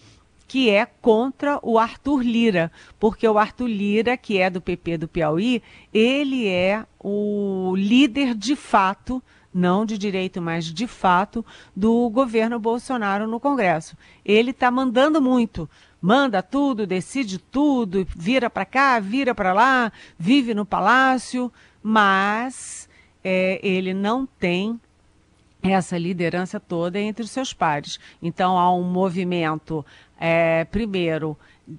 que 0.47 0.69
é 0.69 0.85
contra 0.85 1.59
o 1.61 1.77
Arthur 1.77 2.23
Lira, 2.23 2.71
porque 2.99 3.27
o 3.27 3.37
Arthur 3.37 3.67
Lira, 3.67 4.17
que 4.17 4.39
é 4.39 4.49
do 4.49 4.61
PP 4.61 4.97
do 4.97 5.07
Piauí, 5.07 5.61
ele 5.93 6.47
é 6.47 6.85
o 6.99 7.73
líder 7.75 8.33
de 8.33 8.55
fato 8.55 9.21
não 9.53 9.85
de 9.85 9.97
direito, 9.97 10.41
mas 10.41 10.65
de 10.65 10.87
fato, 10.87 11.45
do 11.75 12.09
governo 12.09 12.59
Bolsonaro 12.59 13.27
no 13.27 13.39
Congresso. 13.39 13.97
Ele 14.23 14.51
está 14.51 14.69
mandando 14.69 15.21
muito. 15.21 15.69
Manda 16.01 16.41
tudo, 16.41 16.87
decide 16.87 17.37
tudo, 17.37 18.07
vira 18.15 18.49
para 18.49 18.65
cá, 18.65 18.99
vira 18.99 19.35
para 19.35 19.51
lá, 19.51 19.91
vive 20.17 20.53
no 20.53 20.65
palácio, 20.65 21.51
mas 21.83 22.87
é, 23.23 23.59
ele 23.61 23.93
não 23.93 24.25
tem 24.25 24.79
essa 25.61 25.97
liderança 25.97 26.59
toda 26.59 26.99
entre 26.99 27.23
os 27.23 27.31
seus 27.31 27.53
pares. 27.53 27.99
Então 28.21 28.57
há 28.57 28.73
um 28.73 28.83
movimento, 28.83 29.85
é, 30.17 30.63
primeiro, 30.65 31.37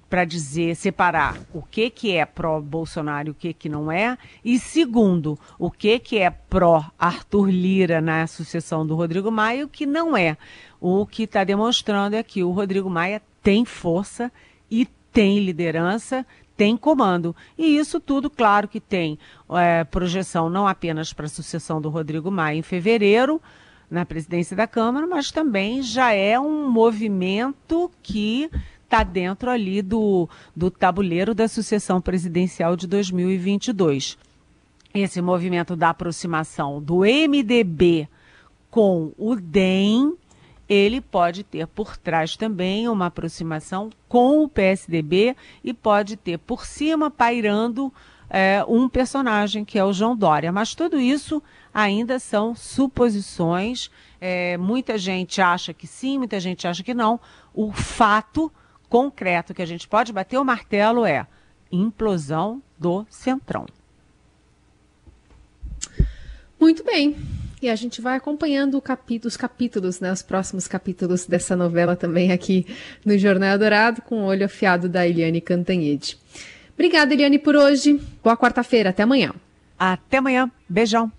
para 0.09 0.25
dizer, 0.25 0.75
separar 0.75 1.37
o 1.53 1.61
que, 1.61 1.89
que 1.89 2.15
é 2.15 2.25
pró-Bolsonaro 2.25 3.29
e 3.29 3.31
o 3.31 3.35
que, 3.35 3.53
que 3.53 3.69
não 3.69 3.91
é, 3.91 4.17
e 4.43 4.57
segundo, 4.59 5.37
o 5.59 5.69
que, 5.69 5.99
que 5.99 6.17
é 6.17 6.29
pró-Arthur 6.29 7.49
Lira 7.49 8.01
na 8.01 8.25
sucessão 8.27 8.85
do 8.85 8.95
Rodrigo 8.95 9.31
Maia 9.31 9.59
e 9.59 9.63
o 9.63 9.69
que 9.69 9.85
não 9.85 10.15
é. 10.15 10.37
O 10.79 11.05
que 11.05 11.23
está 11.23 11.43
demonstrando 11.43 12.15
é 12.15 12.23
que 12.23 12.43
o 12.43 12.51
Rodrigo 12.51 12.89
Maia 12.89 13.21
tem 13.43 13.65
força 13.65 14.31
e 14.69 14.87
tem 15.11 15.39
liderança, 15.39 16.25
tem 16.55 16.77
comando. 16.77 17.35
E 17.57 17.77
isso 17.77 17.99
tudo, 17.99 18.29
claro 18.29 18.67
que 18.67 18.79
tem 18.79 19.17
é, 19.51 19.83
projeção 19.83 20.49
não 20.49 20.67
apenas 20.67 21.11
para 21.11 21.25
a 21.25 21.29
sucessão 21.29 21.81
do 21.81 21.89
Rodrigo 21.89 22.31
Maia 22.31 22.57
em 22.57 22.61
fevereiro, 22.61 23.41
na 23.89 24.05
presidência 24.05 24.55
da 24.55 24.65
Câmara, 24.65 25.05
mas 25.05 25.31
também 25.31 25.81
já 25.81 26.13
é 26.13 26.39
um 26.39 26.69
movimento 26.71 27.91
que 28.01 28.49
está 28.91 29.03
dentro 29.03 29.49
ali 29.49 29.81
do, 29.81 30.27
do 30.53 30.69
tabuleiro 30.69 31.33
da 31.33 31.47
sucessão 31.47 32.01
presidencial 32.01 32.75
de 32.75 32.85
2022. 32.85 34.17
Esse 34.93 35.21
movimento 35.21 35.77
da 35.77 35.91
aproximação 35.91 36.81
do 36.81 36.99
MDB 36.99 38.09
com 38.69 39.13
o 39.17 39.37
DEM, 39.37 40.17
ele 40.67 40.99
pode 40.99 41.43
ter 41.45 41.67
por 41.67 41.95
trás 41.95 42.35
também 42.35 42.89
uma 42.89 43.05
aproximação 43.05 43.89
com 44.09 44.43
o 44.43 44.49
PSDB 44.49 45.37
e 45.63 45.73
pode 45.73 46.17
ter 46.17 46.37
por 46.37 46.65
cima, 46.65 47.09
pairando, 47.09 47.93
é, 48.29 48.63
um 48.67 48.89
personagem 48.89 49.63
que 49.63 49.79
é 49.79 49.85
o 49.85 49.93
João 49.93 50.17
Dória. 50.17 50.51
Mas 50.51 50.75
tudo 50.75 50.99
isso 50.99 51.41
ainda 51.73 52.19
são 52.19 52.53
suposições. 52.53 53.89
É, 54.19 54.57
muita 54.57 54.97
gente 54.97 55.41
acha 55.41 55.73
que 55.73 55.87
sim, 55.87 56.17
muita 56.17 56.41
gente 56.41 56.67
acha 56.67 56.83
que 56.83 56.93
não. 56.93 57.17
O 57.53 57.71
fato 57.71 58.51
concreto 58.91 59.53
que 59.53 59.61
a 59.61 59.65
gente 59.65 59.87
pode 59.87 60.11
bater 60.11 60.37
o 60.37 60.43
martelo 60.43 61.05
é 61.05 61.25
implosão 61.71 62.61
do 62.77 63.05
Centrão. 63.09 63.65
Muito 66.59 66.83
bem. 66.83 67.15
E 67.61 67.69
a 67.69 67.75
gente 67.75 68.01
vai 68.01 68.17
acompanhando 68.17 68.81
capítulo, 68.81 69.29
os 69.29 69.37
capítulos, 69.37 70.01
né, 70.01 70.11
os 70.11 70.21
próximos 70.21 70.67
capítulos 70.67 71.25
dessa 71.25 71.55
novela 71.55 71.95
também 71.95 72.33
aqui 72.33 72.65
no 73.05 73.17
Jornal 73.17 73.57
Dourado, 73.57 74.01
com 74.01 74.23
o 74.23 74.25
olho 74.25 74.45
afiado 74.45 74.89
da 74.89 75.07
Eliane 75.07 75.39
Cantanhede. 75.39 76.17
Obrigada, 76.73 77.13
Eliane, 77.13 77.39
por 77.39 77.55
hoje. 77.55 78.01
Boa 78.21 78.35
quarta-feira. 78.35 78.89
Até 78.89 79.03
amanhã. 79.03 79.33
Até 79.79 80.17
amanhã. 80.17 80.51
Beijão. 80.67 81.11